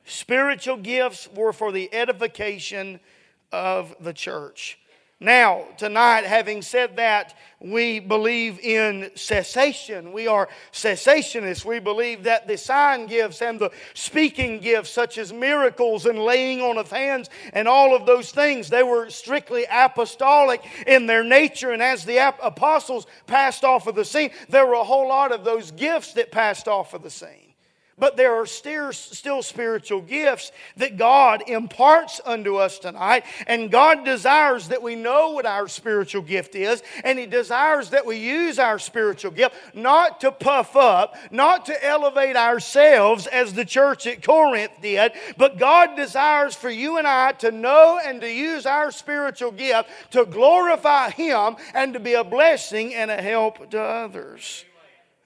Spiritual 0.05 0.77
gifts 0.77 1.29
were 1.33 1.53
for 1.53 1.71
the 1.71 1.93
edification 1.93 2.99
of 3.51 3.95
the 3.99 4.13
church. 4.13 4.79
Now, 5.19 5.65
tonight, 5.77 6.25
having 6.25 6.61
said 6.61 6.97
that, 6.97 7.33
we 7.59 7.99
believe 7.99 8.59
in 8.59 9.09
cessation. 9.15 10.13
We 10.13 10.27
are 10.27 10.47
cessationists. 10.71 11.65
We 11.65 11.79
believe 11.79 12.25
that 12.25 12.47
the 12.47 12.55
sign 12.55 13.07
gifts 13.07 13.41
and 13.41 13.59
the 13.59 13.71
speaking 13.95 14.59
gifts, 14.59 14.91
such 14.91 15.17
as 15.17 15.33
miracles 15.33 16.05
and 16.05 16.19
laying 16.19 16.61
on 16.61 16.77
of 16.77 16.91
hands 16.91 17.31
and 17.53 17.67
all 17.67 17.95
of 17.95 18.05
those 18.05 18.31
things, 18.31 18.69
they 18.69 18.83
were 18.83 19.09
strictly 19.09 19.65
apostolic 19.71 20.63
in 20.85 21.07
their 21.07 21.23
nature. 21.23 21.71
And 21.71 21.81
as 21.81 22.05
the 22.05 22.17
apostles 22.43 23.07
passed 23.25 23.63
off 23.63 23.87
of 23.87 23.95
the 23.95 24.05
scene, 24.05 24.29
there 24.49 24.67
were 24.67 24.75
a 24.75 24.83
whole 24.83 25.07
lot 25.07 25.31
of 25.31 25.43
those 25.43 25.71
gifts 25.71 26.13
that 26.13 26.31
passed 26.31 26.67
off 26.67 26.93
of 26.93 27.01
the 27.01 27.09
scene. 27.09 27.46
But 27.99 28.15
there 28.15 28.35
are 28.35 28.45
still, 28.45 29.41
spiritual 29.41 30.01
gifts 30.01 30.51
that 30.77 30.97
God 30.97 31.43
imparts 31.47 32.21
unto 32.23 32.57
us 32.57 32.77
tonight. 32.77 33.23
And 33.47 33.71
God 33.71 34.05
desires 34.05 34.67
that 34.67 34.83
we 34.83 34.95
know 34.95 35.31
what 35.31 35.47
our 35.47 35.67
spiritual 35.67 36.21
gift 36.21 36.53
is. 36.53 36.83
And 37.03 37.17
He 37.17 37.25
desires 37.25 37.89
that 37.89 38.05
we 38.05 38.17
use 38.17 38.59
our 38.59 38.77
spiritual 38.77 39.31
gift 39.31 39.55
not 39.73 40.21
to 40.21 40.31
puff 40.31 40.75
up, 40.75 41.15
not 41.31 41.65
to 41.67 41.85
elevate 41.85 42.35
ourselves 42.35 43.25
as 43.25 43.53
the 43.53 43.65
church 43.65 44.05
at 44.05 44.21
Corinth 44.21 44.73
did. 44.79 45.13
But 45.35 45.57
God 45.57 45.95
desires 45.95 46.55
for 46.55 46.69
you 46.69 46.99
and 46.99 47.07
I 47.07 47.31
to 47.33 47.51
know 47.51 47.99
and 48.03 48.21
to 48.21 48.31
use 48.31 48.67
our 48.67 48.91
spiritual 48.91 49.51
gift 49.51 49.89
to 50.11 50.25
glorify 50.25 51.09
Him 51.09 51.55
and 51.73 51.93
to 51.93 51.99
be 51.99 52.13
a 52.13 52.23
blessing 52.23 52.93
and 52.93 53.09
a 53.09 53.21
help 53.21 53.71
to 53.71 53.81
others. 53.81 54.65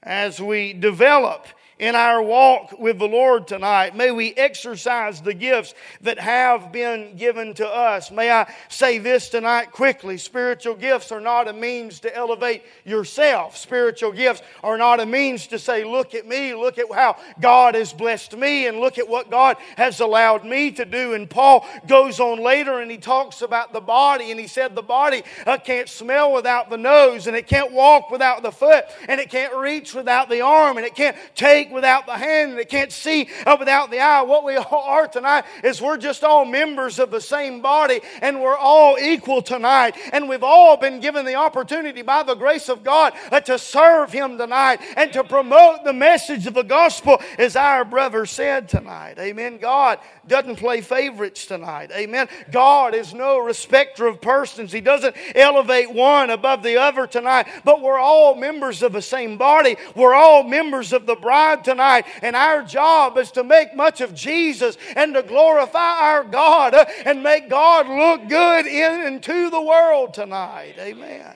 As 0.03 0.41
we 0.41 0.73
develop 0.73 1.45
in 1.81 1.95
our 1.95 2.21
walk 2.21 2.77
with 2.77 2.99
the 2.99 3.07
Lord 3.07 3.47
tonight. 3.47 3.95
May 3.95 4.11
we 4.11 4.35
exercise 4.35 5.19
the 5.19 5.33
gifts 5.33 5.73
that 6.01 6.19
have 6.19 6.71
been 6.71 7.15
given 7.17 7.55
to 7.55 7.67
us. 7.67 8.11
May 8.11 8.31
I 8.31 8.53
say 8.69 8.99
this 8.99 9.29
tonight 9.29 9.71
quickly 9.71 10.19
spiritual 10.19 10.75
gifts 10.75 11.11
are 11.11 11.19
not 11.19 11.47
a 11.47 11.53
means 11.53 11.99
to 12.01 12.15
elevate 12.15 12.63
yourself. 12.85 13.57
Spiritual 13.57 14.11
gifts 14.11 14.43
are 14.63 14.77
not 14.77 14.99
a 14.99 15.07
means 15.07 15.47
to 15.47 15.57
say, 15.57 15.83
Look 15.83 16.13
at 16.13 16.27
me, 16.27 16.53
look 16.53 16.77
at 16.77 16.85
how 16.93 17.17
God 17.39 17.73
has 17.73 17.91
blessed 17.91 18.37
me, 18.37 18.67
and 18.67 18.79
look 18.79 18.99
at 18.99 19.09
what 19.09 19.31
God 19.31 19.57
has 19.75 20.01
allowed 20.01 20.45
me 20.45 20.69
to 20.73 20.85
do. 20.85 21.15
And 21.15 21.27
Paul 21.27 21.65
goes 21.87 22.19
on 22.19 22.43
later 22.43 22.79
and 22.79 22.91
he 22.91 22.97
talks 22.97 23.41
about 23.41 23.73
the 23.73 23.81
body, 23.81 24.29
and 24.29 24.39
he 24.39 24.45
said, 24.45 24.75
The 24.75 24.83
body 24.83 25.23
uh, 25.47 25.57
can't 25.57 25.89
smell 25.89 26.31
without 26.31 26.69
the 26.69 26.77
nose, 26.77 27.25
and 27.25 27.35
it 27.35 27.47
can't 27.47 27.71
walk 27.71 28.11
without 28.11 28.43
the 28.43 28.51
foot, 28.51 28.85
and 29.09 29.19
it 29.19 29.31
can't 29.31 29.55
reach 29.55 29.90
without 29.93 30.29
the 30.29 30.41
arm, 30.41 30.77
and 30.77 30.85
it 30.85 30.95
can't 30.95 31.17
take 31.35 31.71
without 31.71 32.05
the 32.05 32.17
hand 32.17 32.51
and 32.51 32.59
it 32.59 32.69
can't 32.69 32.91
see 32.91 33.29
without 33.59 33.91
the 33.91 33.99
eye. 33.99 34.21
What 34.21 34.43
we 34.43 34.55
all 34.55 34.83
are 34.87 35.07
tonight 35.07 35.45
is 35.63 35.81
we're 35.81 35.97
just 35.97 36.23
all 36.23 36.45
members 36.45 36.99
of 36.99 37.11
the 37.11 37.21
same 37.21 37.61
body 37.61 38.01
and 38.21 38.41
we're 38.41 38.57
all 38.57 38.97
equal 38.99 39.41
tonight. 39.41 39.95
And 40.13 40.27
we've 40.29 40.43
all 40.43 40.77
been 40.77 40.99
given 40.99 41.25
the 41.25 41.35
opportunity 41.35 42.01
by 42.01 42.23
the 42.23 42.35
grace 42.35 42.69
of 42.69 42.83
God 42.83 43.13
uh, 43.31 43.39
to 43.41 43.57
serve 43.57 44.11
Him 44.11 44.37
tonight 44.37 44.79
and 44.95 45.11
to 45.13 45.23
promote 45.23 45.83
the 45.83 45.93
message 45.93 46.47
of 46.47 46.53
the 46.53 46.63
gospel 46.63 47.21
as 47.37 47.55
our 47.55 47.85
brother 47.85 48.25
said 48.25 48.69
tonight. 48.69 49.17
Amen. 49.19 49.57
God 49.57 49.99
doesn't 50.27 50.57
play 50.57 50.81
favorites 50.81 51.45
tonight. 51.45 51.91
Amen. 51.91 52.27
God 52.51 52.93
is 52.95 53.13
no 53.13 53.39
respecter 53.39 54.07
of 54.07 54.21
persons. 54.21 54.71
He 54.71 54.81
doesn't 54.81 55.15
elevate 55.35 55.91
one 55.91 56.29
above 56.29 56.63
the 56.63 56.77
other 56.77 57.07
tonight, 57.07 57.47
but 57.63 57.81
we're 57.81 57.99
all 57.99 58.35
members 58.35 58.83
of 58.83 58.93
the 58.93 59.01
same 59.01 59.37
body. 59.37 59.77
We're 59.95 60.13
all 60.13 60.43
members 60.43 60.93
of 60.93 61.05
the 61.05 61.15
bride 61.15 61.63
tonight, 61.63 62.05
and 62.21 62.35
our 62.35 62.63
job 62.63 63.17
is 63.17 63.31
to 63.31 63.43
make 63.43 63.75
much 63.75 64.01
of 64.01 64.13
Jesus 64.13 64.77
and 64.95 65.13
to 65.13 65.23
glorify 65.23 65.97
our 65.99 66.23
God 66.23 66.73
uh, 66.73 66.85
and 67.05 67.23
make 67.23 67.49
God 67.49 67.87
look 67.87 68.29
good 68.29 68.65
in 68.65 69.01
and 69.01 69.23
to 69.23 69.49
the 69.49 69.61
world 69.61 70.13
tonight. 70.13 70.75
Amen. 70.79 71.35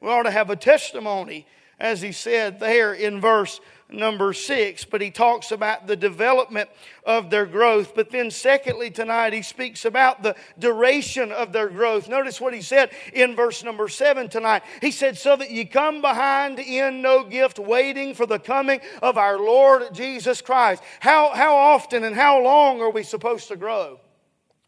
We 0.00 0.08
ought 0.08 0.24
to 0.24 0.30
have 0.30 0.50
a 0.50 0.56
testimony, 0.56 1.46
as 1.78 2.00
he 2.00 2.12
said 2.12 2.60
there 2.60 2.92
in 2.92 3.20
verse 3.20 3.60
number 3.90 4.32
six, 4.32 4.84
but 4.84 5.00
he 5.00 5.10
talks 5.10 5.50
about 5.50 5.86
the 5.86 5.96
development 5.96 6.68
of 7.04 7.30
their 7.30 7.46
growth. 7.46 7.94
But 7.94 8.10
then, 8.10 8.30
secondly, 8.30 8.90
tonight, 8.90 9.32
he 9.32 9.42
speaks 9.42 9.84
about 9.84 10.22
the 10.22 10.36
duration 10.58 11.32
of 11.32 11.52
their 11.52 11.68
growth. 11.68 12.08
Notice 12.08 12.40
what 12.40 12.54
he 12.54 12.60
said 12.60 12.90
in 13.12 13.34
verse 13.34 13.64
number 13.64 13.88
seven 13.88 14.28
tonight. 14.28 14.62
He 14.80 14.90
said, 14.90 15.16
So 15.16 15.36
that 15.36 15.50
ye 15.50 15.64
come 15.64 16.00
behind 16.00 16.58
in 16.58 17.00
no 17.02 17.24
gift, 17.24 17.58
waiting 17.58 18.14
for 18.14 18.26
the 18.26 18.38
coming 18.38 18.80
of 19.02 19.16
our 19.16 19.38
Lord 19.38 19.94
Jesus 19.94 20.42
Christ. 20.42 20.82
How, 21.00 21.30
how 21.34 21.54
often 21.56 22.04
and 22.04 22.14
how 22.14 22.42
long 22.42 22.80
are 22.80 22.90
we 22.90 23.02
supposed 23.02 23.48
to 23.48 23.56
grow? 23.56 24.00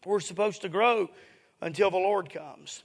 We're 0.07 0.21
supposed 0.21 0.63
to 0.63 0.69
grow 0.69 1.11
until 1.61 1.91
the 1.91 1.99
Lord 1.99 2.33
comes. 2.33 2.83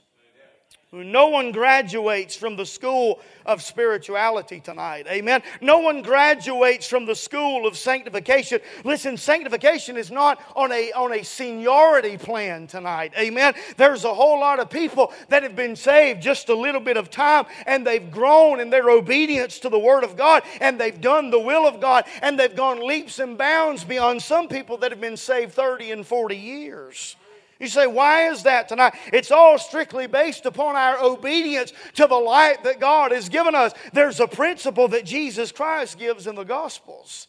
No 0.92 1.28
one 1.28 1.50
graduates 1.50 2.36
from 2.36 2.54
the 2.54 2.64
school 2.64 3.20
of 3.44 3.60
spirituality 3.60 4.60
tonight. 4.60 5.08
Amen. 5.08 5.42
No 5.60 5.80
one 5.80 6.00
graduates 6.00 6.86
from 6.86 7.06
the 7.06 7.14
school 7.16 7.66
of 7.66 7.76
sanctification. 7.76 8.60
Listen, 8.84 9.16
sanctification 9.16 9.96
is 9.96 10.12
not 10.12 10.40
on 10.54 10.70
a, 10.70 10.92
on 10.92 11.12
a 11.12 11.24
seniority 11.24 12.16
plan 12.16 12.68
tonight. 12.68 13.12
Amen. 13.18 13.54
There's 13.76 14.04
a 14.04 14.14
whole 14.14 14.38
lot 14.38 14.60
of 14.60 14.70
people 14.70 15.12
that 15.28 15.42
have 15.42 15.56
been 15.56 15.74
saved 15.74 16.22
just 16.22 16.50
a 16.50 16.54
little 16.54 16.80
bit 16.80 16.96
of 16.96 17.10
time 17.10 17.46
and 17.66 17.84
they've 17.84 18.08
grown 18.08 18.60
in 18.60 18.70
their 18.70 18.88
obedience 18.88 19.58
to 19.60 19.68
the 19.68 19.78
Word 19.78 20.04
of 20.04 20.16
God 20.16 20.44
and 20.60 20.80
they've 20.80 21.00
done 21.00 21.30
the 21.30 21.40
will 21.40 21.66
of 21.66 21.80
God 21.80 22.04
and 22.22 22.38
they've 22.38 22.54
gone 22.54 22.86
leaps 22.86 23.18
and 23.18 23.36
bounds 23.36 23.82
beyond 23.82 24.22
some 24.22 24.46
people 24.46 24.76
that 24.78 24.92
have 24.92 25.00
been 25.00 25.16
saved 25.16 25.52
30 25.52 25.90
and 25.90 26.06
40 26.06 26.36
years. 26.36 27.16
You 27.58 27.68
say, 27.68 27.86
why 27.86 28.30
is 28.30 28.42
that 28.42 28.68
tonight? 28.68 28.94
It's 29.12 29.30
all 29.30 29.58
strictly 29.58 30.06
based 30.06 30.44
upon 30.44 30.76
our 30.76 31.02
obedience 31.02 31.72
to 31.94 32.06
the 32.06 32.16
light 32.16 32.64
that 32.64 32.80
God 32.80 33.12
has 33.12 33.28
given 33.28 33.54
us. 33.54 33.72
There's 33.92 34.20
a 34.20 34.28
principle 34.28 34.88
that 34.88 35.06
Jesus 35.06 35.52
Christ 35.52 35.98
gives 35.98 36.26
in 36.26 36.34
the 36.34 36.44
Gospels. 36.44 37.28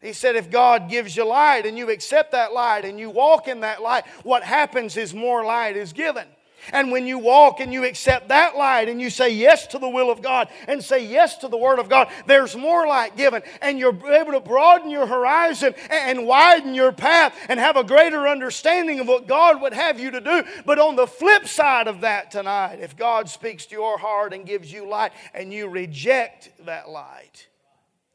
He 0.00 0.12
said, 0.12 0.36
if 0.36 0.50
God 0.50 0.90
gives 0.90 1.16
you 1.16 1.24
light 1.24 1.64
and 1.64 1.78
you 1.78 1.90
accept 1.90 2.32
that 2.32 2.52
light 2.52 2.84
and 2.84 2.98
you 2.98 3.08
walk 3.08 3.48
in 3.48 3.60
that 3.60 3.82
light, 3.82 4.06
what 4.24 4.42
happens 4.42 4.96
is 4.96 5.14
more 5.14 5.44
light 5.44 5.76
is 5.76 5.92
given. 5.92 6.26
And 6.72 6.90
when 6.90 7.06
you 7.06 7.18
walk 7.18 7.60
and 7.60 7.72
you 7.72 7.84
accept 7.84 8.28
that 8.28 8.56
light 8.56 8.88
and 8.88 9.00
you 9.00 9.10
say 9.10 9.30
yes 9.30 9.66
to 9.68 9.78
the 9.78 9.88
will 9.88 10.10
of 10.10 10.22
God 10.22 10.48
and 10.68 10.82
say 10.82 11.06
yes 11.06 11.38
to 11.38 11.48
the 11.48 11.56
Word 11.56 11.78
of 11.78 11.88
God, 11.88 12.08
there's 12.26 12.56
more 12.56 12.86
light 12.86 13.16
given. 13.16 13.42
And 13.62 13.78
you're 13.78 13.96
able 14.12 14.32
to 14.32 14.40
broaden 14.40 14.90
your 14.90 15.06
horizon 15.06 15.74
and 15.90 16.26
widen 16.26 16.74
your 16.74 16.92
path 16.92 17.34
and 17.48 17.60
have 17.60 17.76
a 17.76 17.84
greater 17.84 18.26
understanding 18.26 19.00
of 19.00 19.08
what 19.08 19.26
God 19.26 19.60
would 19.60 19.72
have 19.72 20.00
you 20.00 20.10
to 20.10 20.20
do. 20.20 20.44
But 20.64 20.78
on 20.78 20.96
the 20.96 21.06
flip 21.06 21.46
side 21.46 21.88
of 21.88 22.00
that 22.02 22.30
tonight, 22.30 22.78
if 22.80 22.96
God 22.96 23.28
speaks 23.28 23.66
to 23.66 23.74
your 23.74 23.98
heart 23.98 24.32
and 24.32 24.46
gives 24.46 24.72
you 24.72 24.88
light 24.88 25.12
and 25.34 25.52
you 25.52 25.68
reject 25.68 26.50
that 26.64 26.88
light, 26.88 27.48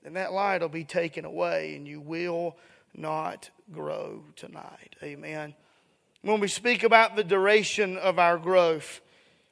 then 0.04 0.14
that 0.14 0.34
light 0.34 0.62
will 0.62 0.70
be 0.70 0.84
taken 0.84 1.26
away 1.26 1.76
and 1.76 1.88
you 1.88 2.00
will 2.02 2.58
not 2.96 3.50
grow 3.72 4.24
tonight. 4.36 4.96
Amen. 5.04 5.54
When 6.24 6.40
we 6.40 6.50
speak 6.50 6.84
about 6.84 7.16
the 7.16 7.24
duration 7.24 7.98
of 7.98 8.20
our 8.20 8.38
growth, 8.38 9.02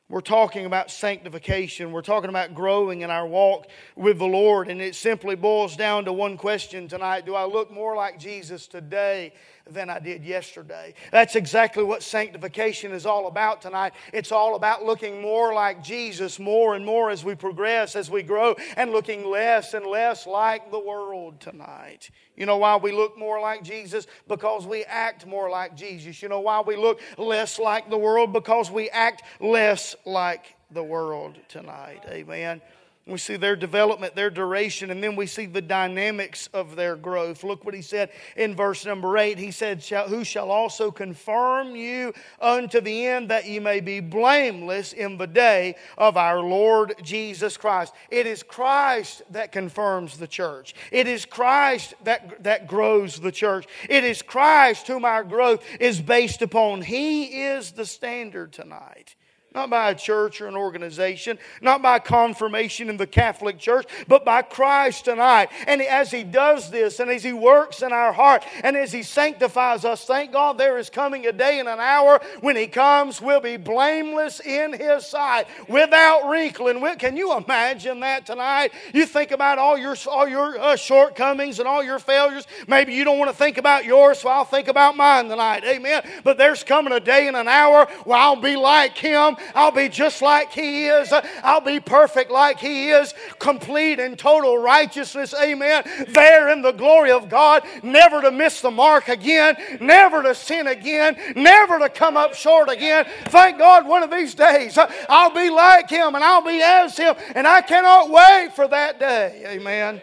we're 0.08 0.22
talking 0.22 0.68
about 0.68 0.92
sanctification. 0.92 1.92
We're 1.92 2.04
talking 2.04 2.30
about 2.30 2.54
growing 2.54 3.02
in 3.02 3.10
our 3.10 3.26
walk 3.26 3.66
with 3.96 4.20
the 4.20 4.28
Lord. 4.28 4.70
And 4.70 4.80
it 4.80 4.94
simply 4.94 5.36
boils 5.36 5.76
down 5.76 6.06
to 6.06 6.14
one 6.14 6.38
question 6.38 6.88
tonight 6.88 7.26
Do 7.26 7.34
I 7.34 7.46
look 7.46 7.72
more 7.72 7.96
like 7.96 8.20
Jesus 8.20 8.68
today 8.68 9.34
than 9.70 9.90
I 9.90 10.00
did 10.00 10.24
yesterday. 10.24 10.94
That's 11.12 11.36
exactly 11.36 11.84
what 11.84 12.04
sanctification 12.04 12.92
is 12.92 13.06
all 13.06 13.28
about 13.28 13.62
tonight. 13.62 13.94
It's 14.14 14.32
all 14.32 14.56
about 14.56 14.84
looking 14.84 15.22
more 15.22 15.54
like 15.54 15.84
Jesus 15.84 16.40
more 16.40 16.76
and 16.76 16.86
more 16.86 17.10
as 17.10 17.24
we 17.24 17.36
progress, 17.36 17.96
as 17.96 18.10
we 18.10 18.24
grow, 18.24 18.56
and 18.76 18.92
looking 18.92 19.26
less 19.26 19.74
and 19.74 19.86
less 19.86 20.26
like 20.28 20.72
the 20.72 20.80
world 20.80 21.40
tonight. 21.40 22.10
You 22.36 22.46
know 22.46 22.58
why 22.58 22.78
we 22.78 22.92
look 22.92 23.18
more 23.18 23.40
like 23.42 23.64
Jesus? 23.64 24.08
Because 24.28 24.66
we 24.66 24.84
act 24.86 25.26
more 25.26 25.50
like 25.50 25.76
Jesus. 25.76 26.22
You 26.22 26.30
know 26.30 26.40
why 26.40 26.62
we 26.62 26.76
look 26.76 27.02
less 27.18 27.60
like 27.60 27.90
the 27.90 27.98
world? 27.98 28.34
Because 28.34 28.72
we 28.72 28.90
act 28.90 29.24
less 29.40 29.96
like 30.06 30.56
the 30.72 30.84
world 30.84 31.38
tonight. 31.48 32.04
Amen. 32.08 32.62
We 33.10 33.18
see 33.18 33.36
their 33.36 33.56
development, 33.56 34.16
their 34.16 34.30
duration, 34.30 34.92
and 34.92 35.04
then 35.04 35.16
we 35.16 35.26
see 35.26 35.46
the 35.46 35.62
dynamics 35.62 36.48
of 36.54 36.76
their 36.76 36.96
growth. 36.96 37.44
Look 37.44 37.66
what 37.66 37.74
he 37.74 37.82
said 37.82 38.12
in 38.36 38.56
verse 38.56 38.86
number 38.86 39.18
eight. 39.18 39.38
He 39.38 39.52
said, 39.52 39.84
Who 39.84 40.24
shall 40.24 40.52
also 40.52 40.92
confirm 40.92 41.76
you 41.76 42.14
unto 42.40 42.82
the 42.82 43.06
end 43.08 43.30
that 43.30 43.48
ye 43.48 43.60
may 43.60 43.80
be 43.80 44.00
blameless 44.00 44.94
in 44.94 45.18
the 45.18 45.28
day 45.28 45.76
of 45.98 46.18
our 46.18 46.40
Lord 46.40 46.96
Jesus 47.02 47.58
Christ? 47.58 47.94
It 48.10 48.28
is 48.28 48.44
Christ 48.44 49.24
that 49.32 49.52
confirms 49.52 50.18
the 50.18 50.28
church. 50.28 50.76
It 50.92 51.08
is 51.08 51.26
Christ 51.26 51.94
that, 52.04 52.44
that 52.44 52.68
grows 52.68 53.20
the 53.20 53.32
church. 53.32 53.66
It 53.90 54.04
is 54.04 54.22
Christ 54.22 54.88
whom 54.88 55.06
our 55.06 55.24
growth 55.24 55.64
is 55.80 56.02
based 56.02 56.42
upon. 56.42 56.82
He 56.82 57.44
is 57.44 57.72
the 57.72 57.86
standard 57.86 58.54
tonight 58.54 59.16
not 59.56 59.70
by 59.72 59.90
a 59.90 59.96
church 59.96 60.42
or 60.42 60.48
an 60.48 60.56
organization, 60.56 61.40
not 61.60 61.82
by 61.82 61.98
confirmation 61.98 62.88
in 62.88 62.98
the 62.98 63.08
Catholic 63.08 63.58
Church, 63.58 63.88
but 64.08 64.24
by 64.24 64.44
Christ 64.44 65.06
tonight. 65.06 65.50
And 65.66 65.82
as 65.82 66.12
He 66.12 66.24
does 66.24 66.70
this, 66.70 67.00
and 67.00 67.10
as 67.10 67.24
He 67.24 67.34
works 67.34 67.82
in 67.82 67.92
our 67.92 68.14
heart, 68.14 68.46
and 68.64 68.78
as 68.78 68.92
He 68.92 69.02
sanctifies 69.02 69.86
us, 69.86 70.06
thank 70.06 70.34
God 70.34 70.60
there 70.60 70.78
is 70.78 70.92
coming 70.92 71.26
a 71.26 71.32
day 71.32 71.60
and 71.60 71.68
an 71.68 71.80
hour 71.80 72.22
when 72.42 72.56
He 72.56 72.68
comes, 72.68 73.22
we'll 73.22 73.42
be 73.42 73.58
blameless 73.58 74.40
in 74.40 74.74
His 74.74 75.08
sight, 75.08 75.48
without 75.68 76.30
wrinkle. 76.30 76.68
And 76.68 77.00
can 77.00 77.18
you 77.18 77.36
imagine 77.36 78.02
that 78.02 78.28
tonight? 78.28 78.72
You 78.94 79.08
think 79.08 79.32
about 79.32 79.58
all 79.58 79.80
your, 79.80 79.96
all 80.08 80.28
your 80.28 80.60
uh, 80.60 80.76
shortcomings 80.76 81.58
and 81.58 81.68
all 81.68 81.84
your 81.84 81.98
failures. 81.98 82.46
Maybe 82.68 82.94
you 82.94 83.04
don't 83.04 83.18
want 83.18 83.32
to 83.32 83.38
think 83.38 83.58
about 83.58 83.84
yours, 83.84 84.20
so 84.20 84.30
I'll 84.30 84.46
think 84.46 84.68
about 84.68 84.96
mine 84.96 85.28
tonight. 85.28 85.64
Amen. 85.64 86.04
But 86.24 86.38
there's 86.38 86.64
coming 86.64 86.94
a 86.94 87.00
day 87.00 87.28
and 87.28 87.36
an 87.36 87.48
hour 87.48 87.88
where 88.04 88.18
I'll 88.18 88.36
be 88.40 88.56
like 88.56 88.96
Him 88.96 89.38
I'll 89.56 89.72
be 89.72 89.90
just 89.90 90.22
like 90.22 90.52
He 90.52 90.86
is. 90.86 91.12
I'll 91.44 91.62
be 91.62 91.80
perfect 91.80 92.32
like 92.32 92.60
He 92.60 92.90
is, 92.90 93.14
complete 93.40 94.00
in 94.00 94.16
total 94.16 94.58
righteousness. 94.58 95.34
Amen. 95.34 95.84
There 96.10 96.50
in 96.50 96.62
the 96.62 96.72
glory 96.72 97.12
of 97.12 97.30
God, 97.30 97.64
never 97.84 98.22
to 98.22 98.32
miss 98.32 98.62
the 98.62 98.72
mark 98.72 99.08
again, 99.08 99.58
never 99.80 100.24
to 100.24 100.36
sin 100.36 100.68
again, 100.68 101.18
never 101.36 101.80
to 101.80 101.90
come 101.90 102.18
up 102.18 102.34
short 102.34 102.70
again. 102.70 103.06
Thank 103.28 103.58
God 103.58 103.88
one 103.88 104.04
of 104.04 104.12
these 104.12 104.34
days 104.36 104.78
uh, 104.78 104.92
I'll 105.08 105.34
be 105.34 105.50
like 105.50 105.90
Him 105.90 106.16
and 106.16 106.24
I'll 106.24 106.46
be 106.46 106.62
as 106.62 106.98
Him, 106.98 107.16
and 107.36 107.48
I 107.48 107.62
cannot 107.62 108.10
wait 108.10 108.56
for 108.56 108.68
that 108.68 109.00
day. 109.00 109.44
Amen. 109.48 110.02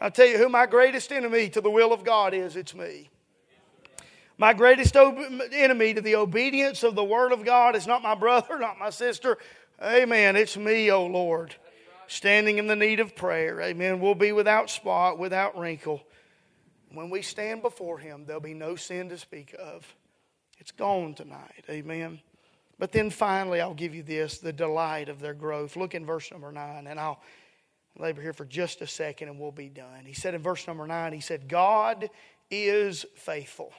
I'll 0.00 0.10
tell 0.10 0.26
you 0.26 0.38
who 0.38 0.48
my 0.48 0.66
greatest 0.66 1.12
enemy 1.12 1.50
to 1.50 1.60
the 1.60 1.70
will 1.70 1.92
of 1.92 2.04
God 2.04 2.32
is 2.32 2.56
it's 2.56 2.74
me. 2.74 3.09
My 4.40 4.54
greatest 4.54 4.96
enemy 4.96 5.92
to 5.92 6.00
the 6.00 6.16
obedience 6.16 6.82
of 6.82 6.94
the 6.94 7.04
Word 7.04 7.32
of 7.32 7.44
God 7.44 7.76
is 7.76 7.86
not 7.86 8.00
my 8.00 8.14
brother, 8.14 8.58
not 8.58 8.78
my 8.78 8.88
sister. 8.88 9.36
Amen. 9.82 10.34
It's 10.34 10.56
me, 10.56 10.90
O 10.90 10.96
oh 10.96 11.06
Lord, 11.08 11.54
standing 12.06 12.56
in 12.56 12.66
the 12.66 12.74
need 12.74 13.00
of 13.00 13.14
prayer. 13.14 13.60
Amen. 13.60 14.00
We'll 14.00 14.14
be 14.14 14.32
without 14.32 14.70
spot, 14.70 15.18
without 15.18 15.58
wrinkle. 15.58 16.02
When 16.94 17.10
we 17.10 17.20
stand 17.20 17.60
before 17.60 17.98
Him, 17.98 18.24
there'll 18.24 18.40
be 18.40 18.54
no 18.54 18.76
sin 18.76 19.10
to 19.10 19.18
speak 19.18 19.54
of. 19.58 19.86
It's 20.56 20.72
gone 20.72 21.12
tonight. 21.12 21.66
Amen. 21.68 22.18
But 22.78 22.92
then 22.92 23.10
finally, 23.10 23.60
I'll 23.60 23.74
give 23.74 23.94
you 23.94 24.02
this 24.02 24.38
the 24.38 24.54
delight 24.54 25.10
of 25.10 25.20
their 25.20 25.34
growth. 25.34 25.76
Look 25.76 25.94
in 25.94 26.06
verse 26.06 26.32
number 26.32 26.50
9, 26.50 26.86
and 26.86 26.98
I'll 26.98 27.20
labor 27.98 28.22
here 28.22 28.32
for 28.32 28.46
just 28.46 28.80
a 28.80 28.86
second 28.86 29.28
and 29.28 29.38
we'll 29.38 29.52
be 29.52 29.68
done. 29.68 30.06
He 30.06 30.14
said 30.14 30.32
in 30.32 30.40
verse 30.40 30.66
number 30.66 30.86
9, 30.86 31.12
He 31.12 31.20
said, 31.20 31.46
God 31.46 32.08
is 32.50 33.04
faithful 33.16 33.74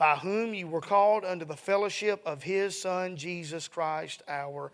by 0.00 0.16
whom 0.16 0.54
you 0.54 0.66
were 0.66 0.80
called 0.80 1.26
unto 1.26 1.44
the 1.44 1.54
fellowship 1.54 2.22
of 2.24 2.42
his 2.42 2.80
Son, 2.80 3.16
Jesus 3.16 3.68
Christ 3.68 4.22
our 4.26 4.72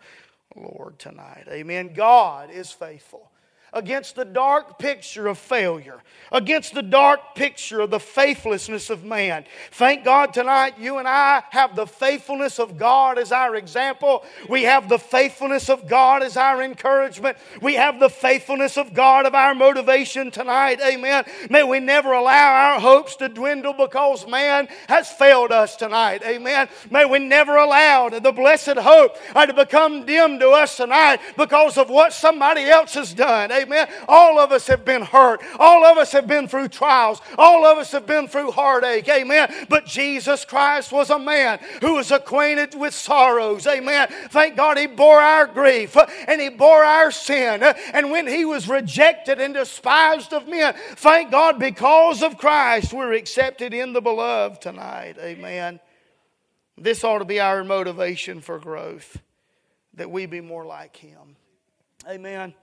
Lord, 0.55 0.97
tonight. 0.99 1.43
Amen. 1.51 1.91
God 1.93 2.49
is 2.49 2.71
faithful 2.71 3.29
against 3.73 4.15
the 4.15 4.25
dark 4.25 4.79
picture 4.79 5.27
of 5.27 5.37
failure, 5.37 6.01
against 6.31 6.73
the 6.73 6.81
dark 6.81 7.35
picture 7.35 7.81
of 7.81 7.89
the 7.89 7.99
faithlessness 7.99 8.89
of 8.89 9.03
man. 9.03 9.45
Thank 9.71 10.05
God 10.05 10.33
tonight 10.33 10.79
you 10.79 10.97
and 10.97 11.07
I 11.07 11.43
have 11.49 11.75
the 11.75 11.85
faithfulness 11.85 12.59
of 12.59 12.77
God 12.77 13.17
as 13.17 13.31
our 13.31 13.55
example. 13.55 14.23
We 14.49 14.63
have 14.63 14.89
the 14.89 14.99
faithfulness 14.99 15.69
of 15.69 15.87
God 15.87 16.23
as 16.23 16.37
our 16.37 16.63
encouragement. 16.63 17.37
We 17.61 17.75
have 17.75 17.99
the 17.99 18.09
faithfulness 18.09 18.77
of 18.77 18.93
God 18.93 19.25
of 19.25 19.35
our 19.35 19.53
motivation 19.53 20.31
tonight. 20.31 20.79
Amen. 20.81 21.25
May 21.49 21.63
we 21.63 21.79
never 21.79 22.13
allow 22.13 22.53
our 22.53 22.79
hopes 22.79 23.15
to 23.17 23.29
dwindle 23.29 23.73
because 23.73 24.27
man 24.27 24.67
has 24.87 25.09
failed 25.09 25.51
us 25.51 25.75
tonight. 25.75 26.23
Amen. 26.25 26.69
May 26.89 27.05
we 27.05 27.19
never 27.19 27.57
allow 27.57 28.09
the 28.09 28.31
blessed 28.31 28.77
hope 28.77 29.17
uh, 29.35 29.45
to 29.45 29.53
become 29.53 30.05
dim 30.05 30.39
to 30.39 30.49
us 30.51 30.77
tonight 30.77 31.19
because 31.37 31.77
of 31.77 31.89
what 31.89 32.13
somebody 32.13 32.63
else 32.63 32.93
has 32.93 33.13
done. 33.13 33.51
Amen. 33.57 33.87
All 34.07 34.39
of 34.39 34.51
us 34.51 34.67
have 34.67 34.85
been 34.85 35.01
hurt. 35.01 35.41
All 35.59 35.85
of 35.85 35.97
us 35.97 36.11
have 36.11 36.27
been 36.27 36.47
through 36.47 36.69
trials. 36.69 37.21
All 37.37 37.65
of 37.65 37.77
us 37.77 37.91
have 37.91 38.05
been 38.05 38.27
through 38.27 38.51
heartache. 38.51 39.07
Amen. 39.09 39.51
But 39.69 39.85
Jesus 39.85 40.45
Christ 40.45 40.91
was 40.91 41.09
a 41.09 41.19
man 41.19 41.59
who 41.81 41.95
was 41.95 42.11
acquainted 42.11 42.75
with 42.75 42.93
sorrows. 42.93 43.67
Amen. 43.67 44.07
Thank 44.29 44.55
God 44.55 44.77
he 44.77 44.87
bore 44.87 45.19
our 45.19 45.47
grief 45.47 45.97
uh, 45.97 46.07
and 46.27 46.39
he 46.39 46.49
bore 46.49 46.83
our 46.83 47.11
sin. 47.11 47.63
Uh, 47.63 47.73
and 47.93 48.11
when 48.11 48.27
he 48.27 48.45
was 48.45 48.67
rejected 48.67 49.39
and 49.39 49.53
despised 49.53 50.33
of 50.33 50.47
men, 50.47 50.75
thank 50.95 51.31
God 51.31 51.59
because 51.59 52.21
of 52.23 52.37
Christ 52.37 52.93
we're 52.93 53.13
accepted 53.13 53.73
in 53.73 53.93
the 53.93 54.01
beloved 54.01 54.61
tonight. 54.61 55.17
Amen. 55.19 55.79
This 56.77 57.03
ought 57.03 57.19
to 57.19 57.25
be 57.25 57.39
our 57.39 57.63
motivation 57.63 58.39
for 58.39 58.59
growth, 58.59 59.17
that 59.95 60.11
we 60.11 60.27
be 60.27 60.41
more 60.41 60.65
like 60.65 60.95
him. 60.95 61.35
Amen. 62.07 62.53